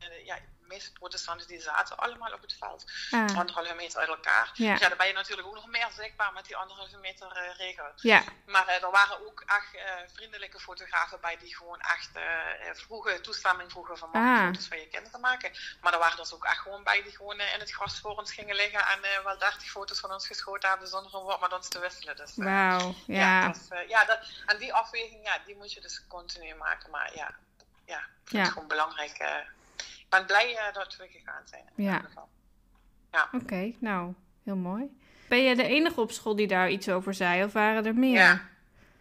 [0.00, 0.38] Uh, ja,
[0.70, 2.84] meeste protestanten die zaten allemaal op het veld.
[3.10, 3.38] Ah.
[3.38, 4.50] Anderhalve meter uit elkaar.
[4.54, 4.76] Ja.
[4.80, 7.84] Ja, dan ben je natuurlijk ook nog meer zichtbaar met die anderhalve meter uh, regel.
[7.96, 8.22] Ja.
[8.46, 9.80] Maar uh, er waren ook echt uh,
[10.14, 12.10] vriendelijke fotografen bij die gewoon echt
[12.72, 14.44] vroegen, toestemming vroegen van ah.
[14.44, 15.50] foto's van je kinderen maken.
[15.80, 18.32] Maar er waren dus ook echt gewoon bij die gewoon in het gras voor ons
[18.32, 21.68] gingen liggen en wel 30 foto's van ons geschoten hebben zonder een woord met ons
[21.68, 22.16] te wisselen.
[22.16, 23.40] Dus, Wauw, ja.
[23.40, 26.90] Ja, dus, ja dat, en die afweging, ja, die moet je dus continu maken.
[26.90, 27.34] Maar ja,
[27.84, 28.42] ja ik vind ja.
[28.42, 29.18] het gewoon belangrijk
[30.10, 31.64] ben blij uh, dat we gegaan zijn.
[31.74, 32.02] Ja.
[33.10, 33.28] ja.
[33.32, 34.98] Oké, okay, nou, heel mooi.
[35.28, 38.20] Ben jij de enige op school die daar iets over zei, of waren er meer?
[38.20, 38.48] Ja.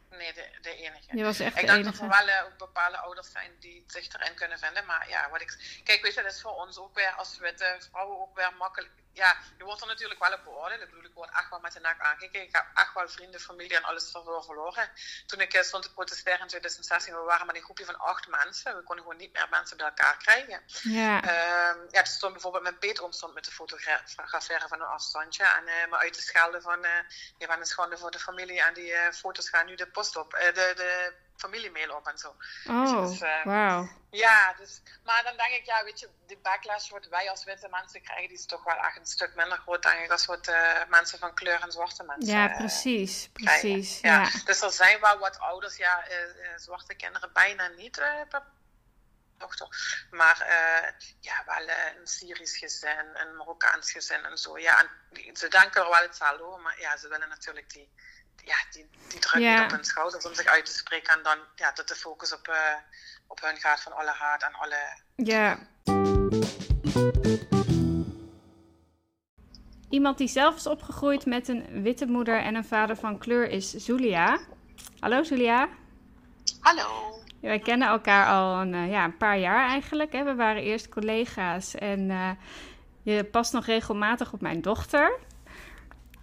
[0.10, 1.18] Nee, de, de enige.
[1.18, 1.92] Je was echt ik de denk enige.
[1.92, 4.86] dat er wel uh, ook bepaalde ouders zijn die zich erin kunnen vinden.
[4.86, 5.82] Maar ja, wat ik.
[5.84, 8.92] Kijk, weet je, dat is voor ons ook weer als witte vrouwen ook weer makkelijk.
[9.14, 10.82] Ja, je wordt er natuurlijk wel op beoordeeld.
[10.82, 12.48] Ik bedoel, ik word echt wel met de nek aangekeken.
[12.48, 14.90] Ik heb echt wel vrienden, familie en alles ervoor verloren.
[15.26, 18.76] Toen ik stond te protesteren in 2016, we waren met een groepje van acht mensen.
[18.76, 20.62] We konden gewoon niet meer mensen bij elkaar krijgen.
[20.84, 21.16] Ja.
[21.72, 25.44] Um, ja, stond bijvoorbeeld mijn peetoom stond met de fotograferen van een afstandje.
[25.44, 26.92] En uh, me uit te schelden van, uh,
[27.38, 28.62] je bent een schande voor de familie.
[28.62, 32.36] En die uh, foto's gaan nu de post op, de, de familiemail op en zo.
[32.68, 33.90] Oh, dus, uh, wauw.
[34.12, 37.68] Ja, dus, maar dan denk ik, ja, weet je, de backlash wat wij als witte
[37.70, 40.48] mensen krijgen, die is toch wel echt een stuk minder groot, denk ik, als wat
[40.48, 44.00] uh, mensen van kleur en zwarte mensen Ja, precies, uh, precies.
[44.00, 44.22] Ja.
[44.22, 44.30] Ja.
[44.46, 46.04] Dus er zijn wel wat ouders, ja,
[46.56, 48.02] zwarte kinderen bijna niet
[49.38, 49.68] dochter.
[50.12, 50.46] Maar
[51.20, 54.58] ja, wel een Syrisch gezin, een Marokkaans gezin en zo.
[54.58, 54.90] Ja, en
[55.36, 57.90] ze denken er wel hetzelfde over, maar ja, ze willen natuurlijk die
[58.46, 59.56] ja, die, die druk Ja.
[59.56, 61.14] niet op hun schouders om zich uit te spreken.
[61.14, 62.56] En dan ja, dat de focus op, uh,
[63.28, 64.78] op hun gaat van alle haat en alle...
[65.16, 65.60] Ja.
[69.90, 73.72] Iemand die zelf is opgegroeid met een witte moeder en een vader van kleur is
[73.72, 74.40] Zulia.
[75.00, 75.70] Hallo Zulia.
[76.60, 77.20] Hallo.
[77.42, 80.12] Ja, wij kennen elkaar al een, uh, ja, een paar jaar eigenlijk.
[80.12, 80.24] Hè.
[80.24, 82.30] We waren eerst collega's en uh,
[83.02, 85.20] je past nog regelmatig op mijn dochter.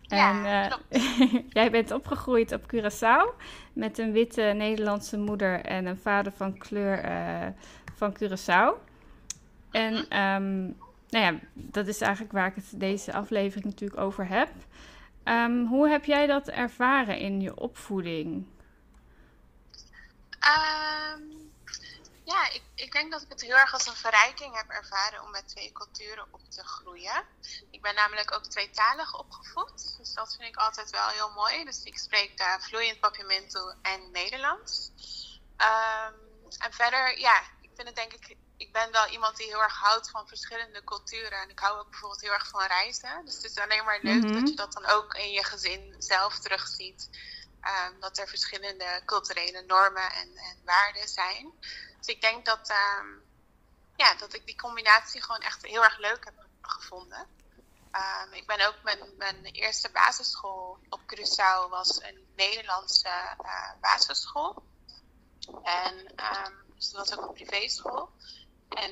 [0.09, 1.01] En ja, uh,
[1.59, 3.43] jij bent opgegroeid op Curaçao
[3.73, 7.47] met een witte Nederlandse moeder en een vader van kleur uh,
[7.95, 8.95] van Curaçao.
[9.71, 10.77] En um,
[11.09, 14.49] nou ja, dat is eigenlijk waar ik het deze aflevering natuurlijk over heb.
[15.25, 18.47] Um, hoe heb jij dat ervaren in je opvoeding?
[21.17, 21.46] Um,
[22.27, 25.31] ja, ik, ik denk dat ik het heel erg als een verrijking heb ervaren om
[25.31, 27.25] met twee culturen op te groeien.
[27.71, 31.65] Ik ben namelijk ook tweetalig opgevoed, dus dat vind ik altijd wel heel mooi.
[31.65, 34.91] Dus ik spreek uh, vloeiend Papiamento en Nederlands.
[35.57, 36.15] Um,
[36.59, 39.79] en verder, ja, ik vind het denk ik ik ben wel iemand die heel erg
[39.79, 41.41] houdt van verschillende culturen.
[41.41, 43.25] En ik hou ook bijvoorbeeld heel erg van reizen.
[43.25, 44.33] Dus het is alleen maar leuk Mhm.
[44.33, 47.09] dat je dat dan ook in je gezin zelf terugziet.
[47.61, 51.53] Ehm, dat er verschillende culturele normen en, en waarden zijn.
[52.07, 53.07] Dus ik denk dat, ehm,
[53.97, 57.27] ja, dat ik die combinatie gewoon echt heel erg leuk heb gevonden.
[57.91, 64.63] Ehm, ik ben ook mijn, mijn eerste basisschool op Curaçao was een Nederlandse eh, basisschool.
[65.63, 66.15] En
[66.75, 68.11] dus dat was ook een privéschool.
[68.69, 68.91] En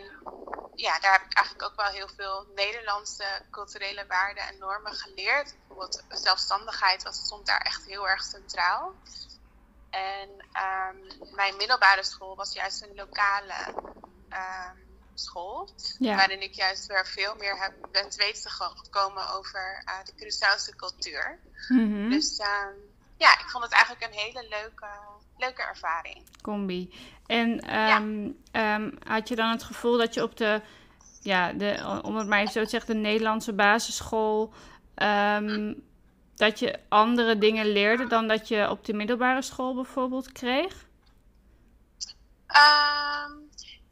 [0.75, 5.55] ja, daar heb ik eigenlijk ook wel heel veel Nederlandse culturele waarden en normen geleerd.
[5.57, 8.95] Bijvoorbeeld zelfstandigheid was, stond daar echt heel erg centraal.
[9.95, 13.74] En ehm, mijn middelbare school was juist een lokale
[14.28, 14.76] ehm,
[15.14, 15.68] school.
[15.99, 16.16] Ja.
[16.16, 20.76] Waarin ik juist weer veel meer heb, ben te weten gekomen over eh, de Curaçaose
[20.76, 21.38] cultuur.
[21.68, 22.11] Mhm.
[22.11, 22.74] Dus ehm,
[23.16, 24.86] ja, ik vond het eigenlijk een hele leuke,
[25.38, 26.22] leuke ervaring.
[26.42, 26.95] Combi.
[27.26, 27.64] En
[29.07, 30.61] had je dan het gevoel dat je op de,
[31.20, 34.53] ja, de, om het maar even zo te zeggen, de Nederlandse basisschool,
[36.35, 40.87] dat je andere dingen leerde dan dat je op de middelbare school bijvoorbeeld kreeg?
[42.47, 43.32] Ehm,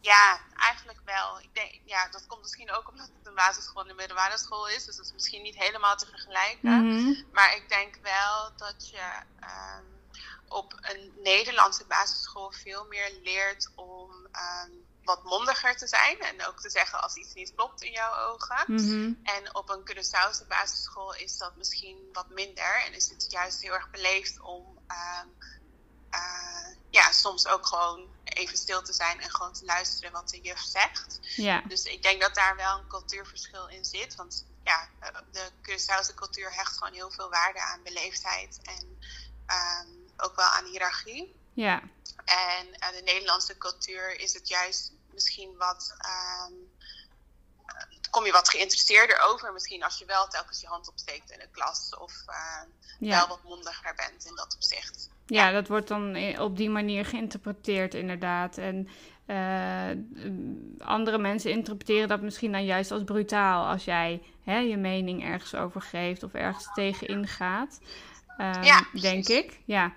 [0.00, 1.40] ja, eigenlijk wel.
[1.40, 4.68] Ik denk, ja, dat komt misschien ook omdat het een basisschool en een middelbare school
[4.68, 4.84] is.
[4.84, 6.86] Dus dat is misschien niet helemaal te vergelijken.
[6.86, 7.22] Mhm.
[7.32, 9.84] Maar ik denk wel dat je ehm,
[10.48, 14.70] op een Nederlandse basisschool veel meer leert om ehm,
[15.04, 16.18] wat mondiger te zijn.
[16.20, 18.64] En ook te zeggen als iets niet klopt in jouw ogen.
[18.66, 19.12] Mhm.
[19.22, 22.82] En op een Curaçaose basisschool is dat misschien wat minder.
[22.86, 25.26] En is het juist heel erg beleefd om ehm,
[26.10, 30.40] eh, ja, soms ook gewoon even stil te zijn en gewoon te luisteren wat de
[30.40, 31.18] juf zegt.
[31.22, 31.60] Ja.
[31.68, 34.14] Dus ik denk dat daar wel een cultuurverschil in zit.
[34.14, 34.88] Want ja,
[35.30, 38.98] de Curaçaose cultuur hecht gewoon heel veel waarde aan beleefdheid en
[39.46, 41.40] ehm, ook wel aan hiërarchie.
[41.54, 41.82] Ja.
[42.24, 45.94] En eh, de Nederlandse cultuur is het juist misschien wat.
[45.98, 46.52] ehm,
[47.66, 51.38] eh, kom je wat geïnteresseerder over, misschien als je wel telkens je hand opsteekt in
[51.38, 51.96] de klas.
[51.98, 53.28] Of wel Ja.
[53.28, 55.10] wat mondiger bent in dat opzicht.
[55.26, 58.58] ja, dat wordt dan op die manier geïnterpreteerd inderdaad.
[58.58, 58.88] En
[59.26, 59.90] eh,
[60.86, 65.54] andere mensen interpreteren dat misschien dan juist als brutaal als jij hè, je mening ergens
[65.54, 67.80] over geeft of ergens tegen ingaat.
[68.36, 69.60] Ehm, Ja, denk ik.
[69.64, 69.92] Ja.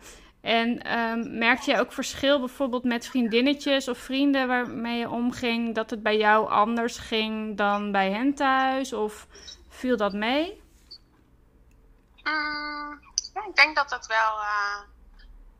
[0.45, 5.89] En ehm merkte je ook verschil bijvoorbeeld met vriendinnetjes of vrienden waarmee je omging, dat
[5.89, 8.93] het bij jou anders ging dan bij hen thuis?
[8.93, 9.27] Of
[9.69, 10.61] viel dat mee?
[12.23, 12.99] Mm,
[13.33, 14.94] ja, ik denk dat dat wel eh,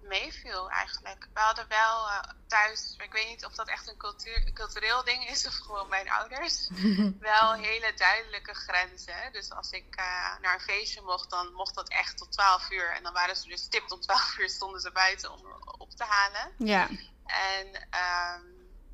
[0.08, 1.28] meeviel eigenlijk.
[1.34, 5.30] We hadden wel eh, thuis, ik weet niet of dat echt een cultuur, cultureel ding
[5.30, 6.70] is of gewoon mijn ouders,
[7.20, 9.32] wel hele duidelijke grenzen.
[9.32, 10.06] Dus als ik eh,
[10.42, 12.92] naar een feestje mocht, dan mocht dat echt tot 12 uur.
[12.92, 15.46] En dan waren ze dus stipt om 12 uur stonden ze buiten om
[15.78, 16.52] op te halen.
[16.58, 16.88] Ja.
[17.26, 18.42] En ehm,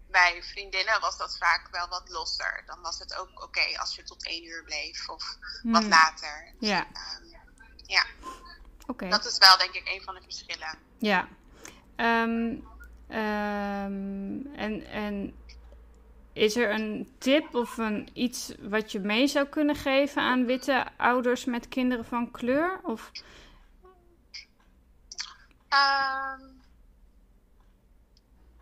[0.07, 2.63] bij vriendinnen was dat vaak wel wat losser.
[2.65, 5.89] Dan was het ook oké als je tot 1 uur bleef of wat Hmm.
[5.89, 6.53] later.
[6.59, 6.87] Ja.
[6.93, 7.25] Ehm,
[7.85, 8.05] ja.
[9.09, 10.77] Dat is wel denk ik een van de verschillen.
[10.97, 11.27] Ja.
[11.95, 12.55] Ehm,
[13.07, 15.35] ehm, en, en
[16.33, 20.85] is er een tip of een iets wat je mee zou kunnen geven aan witte
[20.97, 22.79] ouders met kinderen van kleur?
[22.83, 23.11] Of,
[25.71, 26.41] Ehm,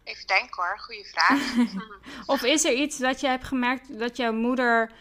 [0.03, 1.55] even denken hoor, goede vraag.
[2.33, 4.91] of is er iets dat je hebt gemerkt dat jouw moeder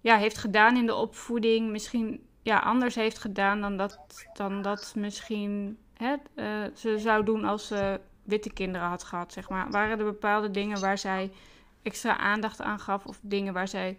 [0.00, 3.98] ja, heeft gedaan in de opvoeding, misschien ja, anders heeft gedaan dan dat,
[4.32, 9.48] dan dat misschien hè, eh, ze zou doen als ze witte kinderen had gehad, zeg
[9.48, 9.70] maar.
[9.70, 11.32] Waren er bepaalde dingen waar zij
[11.82, 13.96] extra aandacht aan gaf of dingen waar zij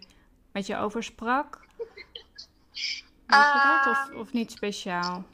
[0.52, 1.58] met je over sprak?
[3.26, 3.86] Je dat?
[3.86, 5.24] Of, of niet speciaal?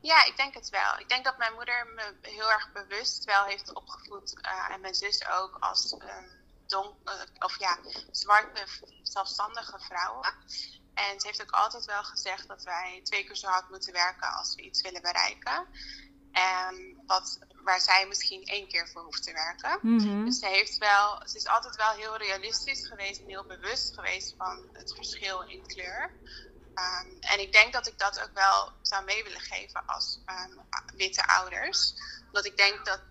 [0.00, 0.98] Ja, ik denk het wel.
[0.98, 4.40] Ik denk dat mijn moeder me heel erg bewust wel heeft opgevoed.
[4.40, 5.96] eh, en mijn zus ook als
[6.66, 7.78] don eh, of ja,
[8.10, 8.66] zwarte
[9.02, 10.34] zelfstandige vrouwen.
[11.08, 14.32] En ze heeft ook altijd wel gezegd dat wij twee keer zo hard moeten werken
[14.32, 15.68] als we iets willen bereiken.
[16.32, 19.78] En wat, waar zij misschien één keer voor hoeft te werken.
[19.82, 20.24] Mhm.
[20.24, 24.34] Dus ze, heeft wel, ze is altijd wel heel realistisch geweest en heel bewust geweest
[24.36, 26.18] van het verschil in kleur.
[26.74, 30.58] Ehm, en ik denk dat ik dat ook wel zou mee willen geven als ehm,
[30.96, 31.94] witte ouders.
[32.26, 33.02] Omdat ik denk dat,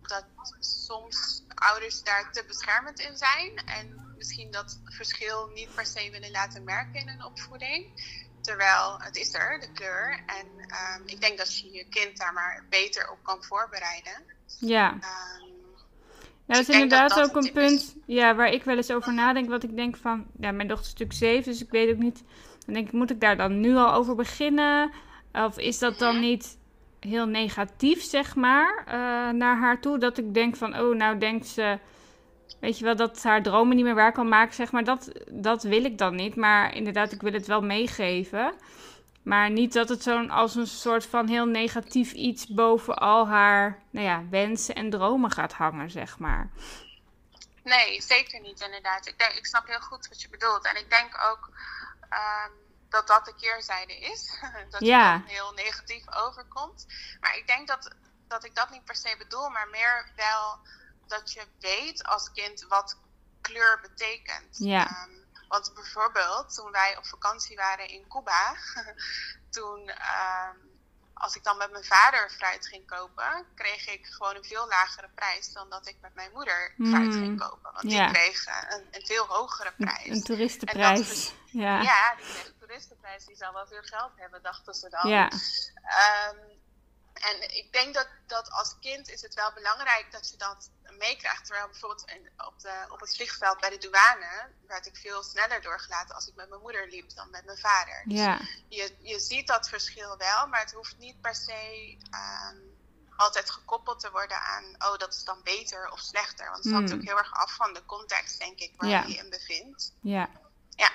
[0.00, 0.26] dat
[0.60, 3.56] soms ouders daar te beschermend in zijn.
[3.56, 7.86] En misschien dat verschil niet per se willen laten merken in hun opvoeding.
[8.40, 10.22] Terwijl het is er, de kleur.
[10.26, 14.22] En um, ik denk dat je je kind daar maar beter op kan voorbereiden.
[14.58, 14.92] Ja.
[14.92, 15.00] Um,
[16.46, 19.48] ja, dat is inderdaad ook een punt ja, waar ik wel eens over nadenk.
[19.48, 22.22] Wat ik denk van, ja, mijn dochter is natuurlijk zeven, dus ik weet ook niet.
[22.64, 24.90] Dan denk ik, moet ik daar dan nu al over beginnen?
[25.32, 26.24] Of is dat dan mhm.
[26.24, 26.58] niet
[27.00, 28.94] heel negatief, zeg maar, uh,
[29.38, 29.98] naar haar toe?
[29.98, 31.78] Dat ik denk van, oh, nou denkt ze
[32.60, 34.84] weet je wel, dat haar dromen niet meer waar kan maken, zeg maar.
[34.84, 36.36] Dat, dat wil ik dan niet.
[36.36, 38.54] Maar inderdaad, ik wil het wel meegeven.
[39.22, 43.82] Maar niet dat het zo'n als een soort van heel negatief iets boven al haar
[43.90, 46.50] nou ja, wensen en dromen gaat hangen, zeg maar.
[47.62, 49.06] Nee, zeker niet, inderdaad.
[49.06, 50.64] Ik, denk, ik snap heel goed wat je bedoelt.
[50.64, 51.50] En ik denk ook
[52.10, 52.52] um,
[52.88, 54.38] dat dat de keerzijde is.
[54.70, 55.12] dat ja.
[55.12, 56.86] het heel negatief overkomt.
[57.20, 57.90] Maar ik denk dat,
[58.28, 60.58] dat ik dat niet per se bedoel, maar meer wel
[61.08, 62.98] dat je weet als kind wat
[63.40, 64.58] kleur betekent.
[64.58, 64.86] Ja.
[64.86, 65.10] Ehm,
[65.48, 68.56] want bijvoorbeeld toen wij op vakantie waren in Cuba,
[69.56, 70.74] toen um,
[71.14, 75.08] als ik dan met mijn vader fruit ging kopen, kreeg ik gewoon een veel lagere
[75.14, 77.12] prijs dan dat ik met mijn moeder fruit mm.
[77.12, 77.72] ging kopen.
[77.72, 80.08] Want die kreeg een, een, veel hogere prijs.
[80.08, 81.34] Een, toeristenprijs.
[81.44, 81.82] ja.
[81.82, 83.24] ja, die kreeg een toeristenprijs.
[83.24, 85.10] Die zal wel veel geld hebben, dachten ze dan.
[85.10, 85.30] Ja.
[86.30, 86.53] Um,
[87.14, 91.44] en ik denk dat, dat als kind is het wel belangrijk dat je dat meekrijgt.
[91.44, 92.04] Terwijl bijvoorbeeld
[92.36, 96.34] op, de, op het vliegveld bij de douane werd ik veel sneller doorgelaten als ik
[96.34, 98.02] met mijn moeder liep dan met mijn vader.
[98.04, 98.40] Dus ja.
[98.68, 101.96] je, je ziet dat verschil wel, maar het hoeft niet per se
[102.50, 102.74] um,
[103.16, 106.50] altijd gekoppeld te worden aan, oh dat is dan beter of slechter.
[106.50, 106.98] Want het hangt hmm.
[106.98, 109.94] ook heel erg af van de context, denk ik, waar je je in bevindt.
[110.00, 110.28] Ja.
[110.70, 110.90] Ja.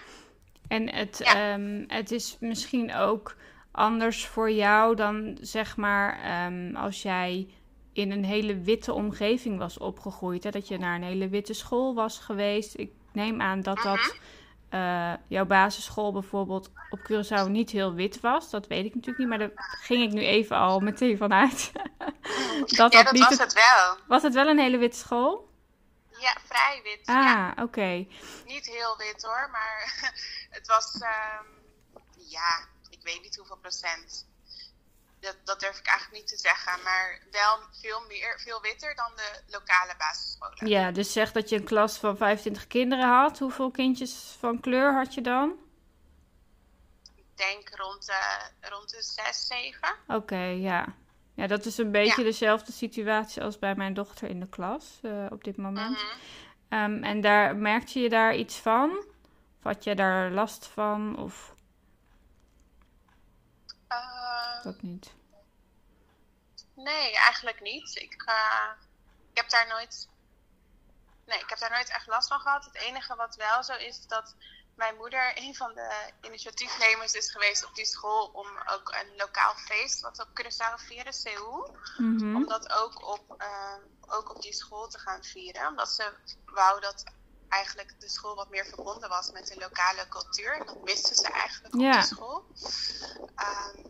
[0.67, 3.35] En het, um, het is misschien ook
[3.79, 7.53] anders voor jou dan zeg maar um, als jij
[7.93, 10.43] in een hele witte omgeving was opgegroeid.
[10.43, 10.49] Hè?
[10.49, 12.77] Dat je naar een hele witte school was geweest.
[12.77, 14.15] Ik neem aan dat dat
[14.73, 18.49] uh, jouw basisschool bijvoorbeeld op Curaçao niet heel wit was.
[18.49, 19.51] Dat weet ik natuurlijk niet, maar daar
[19.81, 21.71] ging ik nu even al meteen vanuit.
[22.77, 23.97] dat ja, dat niet was het, wel.
[24.07, 25.49] Was het wel een hele witte school?
[26.19, 27.01] Ja, vrij wit.
[27.05, 27.53] Ah, ja.
[27.61, 28.05] oké.
[28.45, 30.11] Niet heel wit hoor, maar
[30.57, 31.47] het was, um,
[32.17, 32.67] ja,
[33.13, 34.27] weet niet hoeveel procent.
[35.19, 36.83] Dat, dat durf ik eigenlijk niet te zeggen.
[36.83, 40.67] Maar wel veel, meer, veel witter dan de lokale basisscholen.
[40.67, 43.39] Ja, dus zeg dat je een klas van 25 kinderen had.
[43.39, 45.53] Hoeveel kindjes van kleur had je dan?
[47.15, 49.95] Ik denk rond de, rond de 6, 7.
[50.07, 50.95] Oké, ja.
[51.33, 55.25] Ja, dat is een beetje dezelfde situatie als bij mijn dochter in de klas uh,
[55.29, 55.97] op dit moment.
[56.69, 56.79] -hmm.
[56.79, 58.89] um, en daar merkte je daar iets van?
[59.57, 61.17] Of had je daar last van?
[61.17, 61.53] Of...
[63.91, 65.11] Uh, dat niet?
[66.73, 67.95] Nee, eigenlijk niet.
[67.95, 68.71] Ik, uh,
[69.31, 70.09] ik heb daar nooit.
[71.25, 72.65] Nee, ik heb daar nooit echt last van gehad.
[72.65, 74.35] Het enige wat wel zo is, dat
[74.75, 79.55] mijn moeder een van de initiatiefnemers is geweest op die school om ook een lokaal
[79.55, 81.77] feest wat op Curaçao vieren, Seoul.
[81.97, 83.75] Mm Om dat ook op, uh,
[84.07, 85.67] ook op die school te gaan vieren.
[85.67, 86.13] Omdat ze
[86.45, 87.03] wou dat
[87.49, 90.59] eigenlijk de school wat meer verbonden was met de lokale cultuur.
[90.59, 92.45] En dat misten ze eigenlijk op de school.
[93.19, 93.85] Um,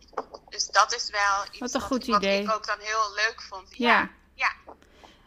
[0.49, 2.41] dus dat is wel iets wat, een goed wat, idee.
[2.41, 3.78] ik ook dan heel leuk vond.
[3.78, 4.10] Ja.
[4.34, 4.51] ja.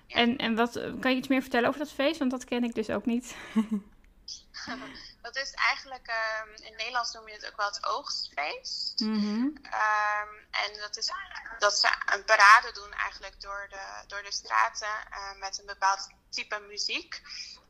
[0.09, 2.19] En, en wat, kan je iets meer vertellen over dat feest?
[2.19, 3.37] Want dat ken ik dus ook niet.
[5.23, 9.01] dat is eigenlijk, um, in Nederlands noem je het ook wel het oogstfeest.
[9.01, 11.11] Mm um, en dat is
[11.59, 16.09] dat ze een parade doen eigenlijk door de, door de straten uh, met een bepaald
[16.31, 17.23] type muziek.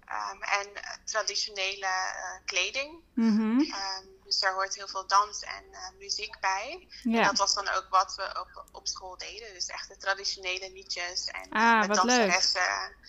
[0.09, 0.69] Um, en
[1.05, 3.01] traditionele uh, kleding.
[3.15, 3.61] Mm-hmm.
[3.61, 6.89] Um, dus daar hoort heel veel dans en uh, muziek bij.
[7.03, 9.55] En dat was dan ook wat we op, op school deden.
[9.55, 12.61] Dus echt de traditionele liedjes en ah, met wat danseressen.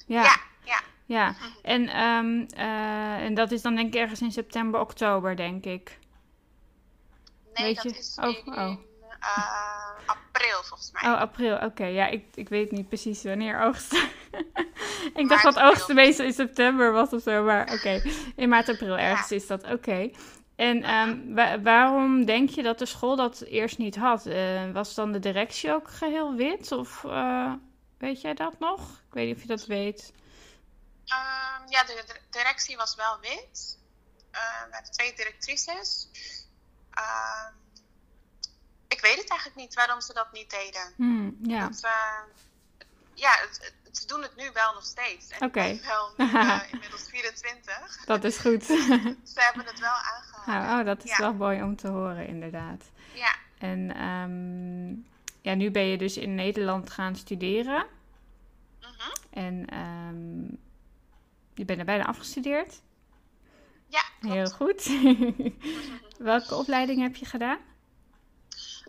[0.05, 0.23] Leuk.
[0.23, 0.39] Ja.
[0.63, 0.81] ja.
[1.05, 1.29] ja.
[1.29, 1.51] Mhm.
[1.61, 5.99] en, um, uh, en dat is dan denk ik ergens in september, oktober, denk ik.
[7.53, 7.99] Nee, Weet dat je?
[7.99, 8.77] is oh, oh.
[9.23, 11.11] Uh, april volgens mij.
[11.11, 11.85] Oh, april, oké.
[11.85, 14.09] Ja, ik, ik weet niet precies wanneer oogsten.
[15.21, 18.01] ik dacht dat oogsten meestal in september was of zo, maar oké.
[18.35, 20.11] In maart, april ergens is dat, oké.
[20.55, 24.25] En um, wa waarom denk je dat de school dat eerst niet had?
[24.25, 26.71] Uh, was dan de directie ook geheel wit?
[26.71, 27.53] Of uh,
[27.97, 28.81] weet jij dat nog?
[28.81, 30.13] Ik weet niet of je dat weet.
[31.05, 33.79] Um, ja, de, de, directie was wel wit.
[34.31, 34.39] We
[34.71, 36.09] hadden twee directrices.
[36.97, 37.62] Um,
[39.03, 40.93] weet het eigenlijk niet waarom ze dat niet deden.
[40.95, 41.69] Hmm, ja.
[41.83, 41.91] Uh,
[43.13, 45.33] ja, het, het, ze doen het nu wel nog steeds.
[45.33, 45.43] Oké.
[45.45, 45.81] Okay.
[45.81, 48.05] wel nu, uh, inmiddels 24.
[48.05, 48.63] Dat is goed.
[49.33, 52.91] ze hebben het wel aangehouden Oh, oh, dat is wel mooi om te horen, inderdaad.
[53.13, 53.35] Ja.
[53.57, 54.89] En ehm,
[55.41, 57.85] ja, nu ben je dus in Nederland gaan studeren.
[58.81, 59.09] Mhm.
[59.29, 60.43] En ehm,
[61.53, 62.81] je bent er bijna afgestudeerd.
[63.87, 64.91] Ja, Heel goed.
[66.17, 67.59] Welke opleiding heb je gedaan?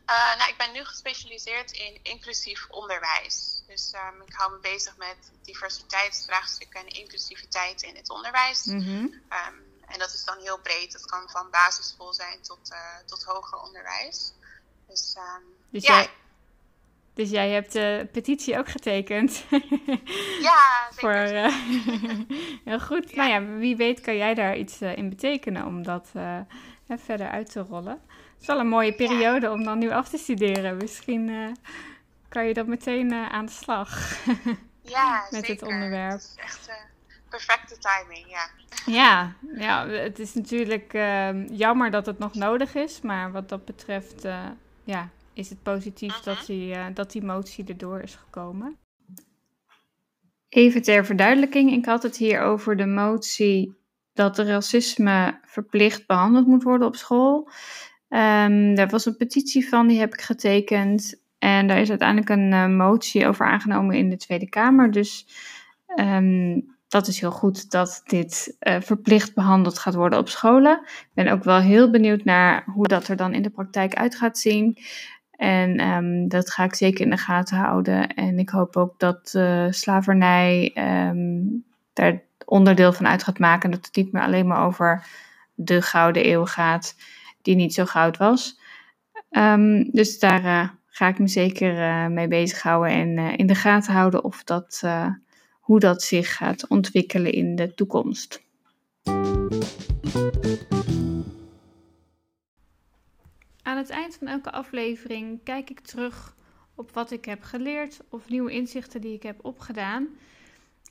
[0.06, 3.62] Eh, nou, ik ben nu gespecialiseerd in inclusief onderwijs.
[3.66, 8.64] Dus ehm, ik hou me bezig met diversiteitsvraagstukken en inclusiviteit in het onderwijs.
[8.64, 9.06] Mhm.
[9.28, 9.54] Ehm,
[9.86, 10.92] en dat is dan heel breed.
[10.92, 14.32] Dat kan van basisschool zijn tot, eh, tot hoger onderwijs.
[14.88, 16.10] Dus, ehm, Dus, ja, jij,
[17.14, 19.44] dus jij hebt de petitie ook getekend.
[20.40, 21.44] ja, Voor, zeker.
[21.44, 21.54] eh,
[22.70, 23.10] heel goed.
[23.10, 23.16] Ja.
[23.26, 26.10] Nou ja, wie weet kan jij daar iets in betekenen om dat
[26.86, 28.02] verder uit te rollen.
[28.34, 30.76] Het is wel een mooie periode om dan nu af te studeren.
[30.76, 31.52] Misschien eh,
[32.34, 34.16] kan je dan meteen eh, aan de slag.
[34.96, 36.12] ja, met het onderwerp.
[36.12, 36.74] Het is echt eh,
[37.28, 38.48] perfecte timing, ja.
[39.00, 43.00] ja, ja, het is natuurlijk eh, jammer dat het nog nodig is.
[43.00, 44.26] Maar wat dat betreft
[44.84, 46.46] ja, is het positief dat, Mhm.
[46.46, 48.76] die, dat die motie erdoor is gekomen.
[50.48, 53.74] Even ter verduidelijking, ik had het hier over de motie
[54.12, 57.48] dat racisme verplicht behandeld moet worden op school.
[58.08, 61.22] Ehm daar was een petitie van, die heb ik getekend.
[61.38, 64.90] En daar is uiteindelijk een eh, motie over aangenomen in de Tweede Kamer.
[64.90, 65.26] Dus
[65.86, 70.80] ehm, dat is heel goed dat dit eh, verplicht behandeld gaat worden op scholen.
[70.84, 74.16] Ik ben ook wel heel benieuwd naar hoe dat er dan in de praktijk uit
[74.16, 74.78] gaat zien.
[75.30, 78.08] En ehm, dat ga ik zeker in de gaten houden.
[78.08, 79.38] En ik hoop ook dat
[79.70, 80.72] slavernij
[81.92, 83.70] daar onderdeel van uit gaat maken.
[83.70, 85.06] Dat het niet meer alleen maar over
[85.54, 86.94] de Gouden Eeuw gaat,
[87.44, 88.60] die niet zo goud was.
[89.30, 93.54] Ehm, dus daar eh, ga ik me zeker eh, mee bezighouden en eh, in de
[93.54, 94.82] gaten houden of dat,
[95.60, 98.42] hoe dat zich gaat ontwikkelen in de toekomst.
[103.62, 106.36] Aan het eind van elke aflevering kijk ik terug
[106.74, 110.08] op wat ik heb geleerd of nieuwe inzichten die ik heb opgedaan.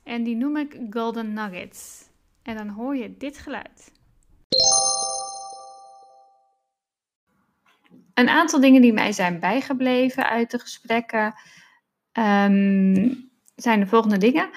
[0.03, 2.03] En die noem ik Golden Nuggets.
[2.41, 3.91] En dan hoor je dit geluid.
[8.13, 11.33] Een aantal dingen die mij zijn bijgebleven uit de gesprekken
[12.11, 13.13] ehm,
[13.55, 14.49] zijn de volgende dingen.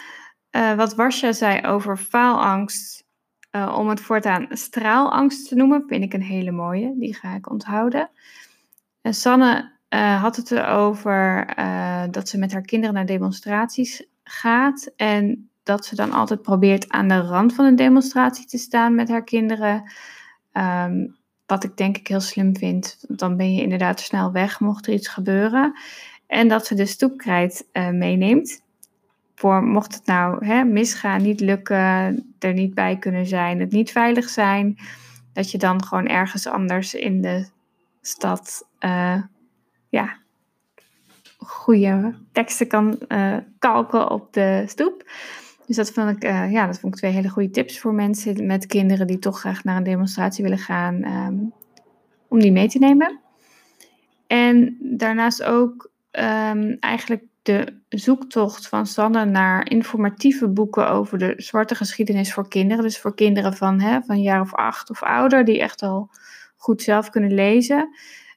[0.50, 3.04] Eh, wat Warsja zei over faalangst,
[3.50, 6.94] eh, om het voortaan straalangst te noemen, vind ik een hele mooie.
[6.98, 8.11] Die ga ik onthouden.
[9.00, 11.54] En Sanne eh, had het erover
[12.11, 14.92] dat ze met haar kinderen naar demonstraties gaat.
[14.96, 19.09] En dat ze dan altijd probeert aan de rand van een demonstratie te staan met
[19.09, 19.92] haar kinderen.
[20.52, 21.07] Ehm,
[21.47, 23.05] wat ik denk ik heel slim vind.
[23.09, 25.78] Dan ben je inderdaad snel weg mocht er iets gebeuren.
[26.26, 28.64] En dat ze de stoepkrijt eh, meeneemt.
[29.34, 33.92] Voor mocht het nou hè, misgaan, niet lukken, er niet bij kunnen zijn, het niet
[33.92, 34.78] veilig zijn.
[35.32, 37.49] Dat je dan gewoon ergens anders in de
[38.01, 39.22] stad eh,
[39.88, 40.16] ja,
[41.38, 45.11] goede teksten kan eh, kalken op de stoep.
[45.66, 48.46] Dus dat vond, ik, eh, ja, dat vond ik twee hele goede tips voor mensen
[48.46, 51.34] met kinderen die toch graag naar een demonstratie willen gaan, ehm,
[52.28, 53.20] om die mee te nemen.
[54.26, 61.74] En daarnaast ook ehm, eigenlijk de zoektocht van Sanne naar informatieve boeken over de zwarte
[61.74, 62.84] geschiedenis voor kinderen.
[62.84, 66.10] Dus voor kinderen van, hè, van een jaar of acht of ouder, die echt al
[66.56, 67.96] goed zelf kunnen lezen.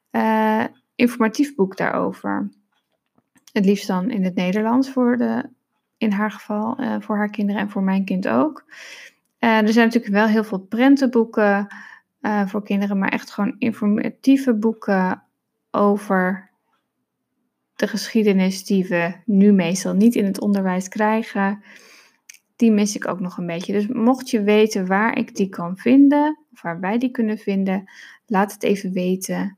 [0.09, 0.63] Eh,
[0.95, 2.49] informatief boek daarover.
[3.51, 5.49] Het liefst dan in het Nederlands voor de,
[5.99, 8.65] in haar geval, eh, voor haar kinderen en voor mijn kind ook.
[9.37, 11.67] Eh, er zijn natuurlijk wel heel veel prentenboeken
[12.19, 15.23] eh, voor kinderen, maar echt gewoon informatieve boeken
[15.71, 16.49] over
[17.75, 21.63] de geschiedenis die we nu meestal niet in het onderwijs krijgen.
[22.55, 23.73] Die mis ik ook nog een beetje.
[23.73, 27.91] Dus mocht je weten waar ik die kan vinden, of waar wij die kunnen vinden,
[28.25, 29.57] laat het even weten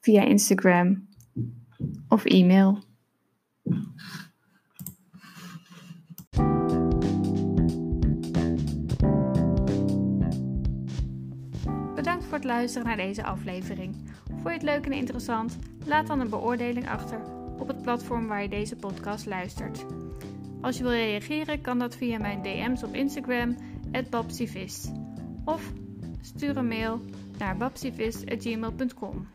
[0.00, 1.08] via Instagram
[2.08, 2.78] of e-mail.
[12.44, 13.96] Luisteren naar deze aflevering.
[14.26, 15.58] Vond je het leuk en interessant?
[15.84, 17.20] Laat dan een beoordeling achter
[17.58, 19.84] op het platform waar je deze podcast luistert.
[20.60, 23.56] Als je wil reageren, kan dat via mijn DM's op Instagram,
[24.10, 24.92] babsivist.
[25.44, 25.72] Of
[26.20, 27.00] stuur een mail
[27.38, 29.26] naar babsivist.gmail.com.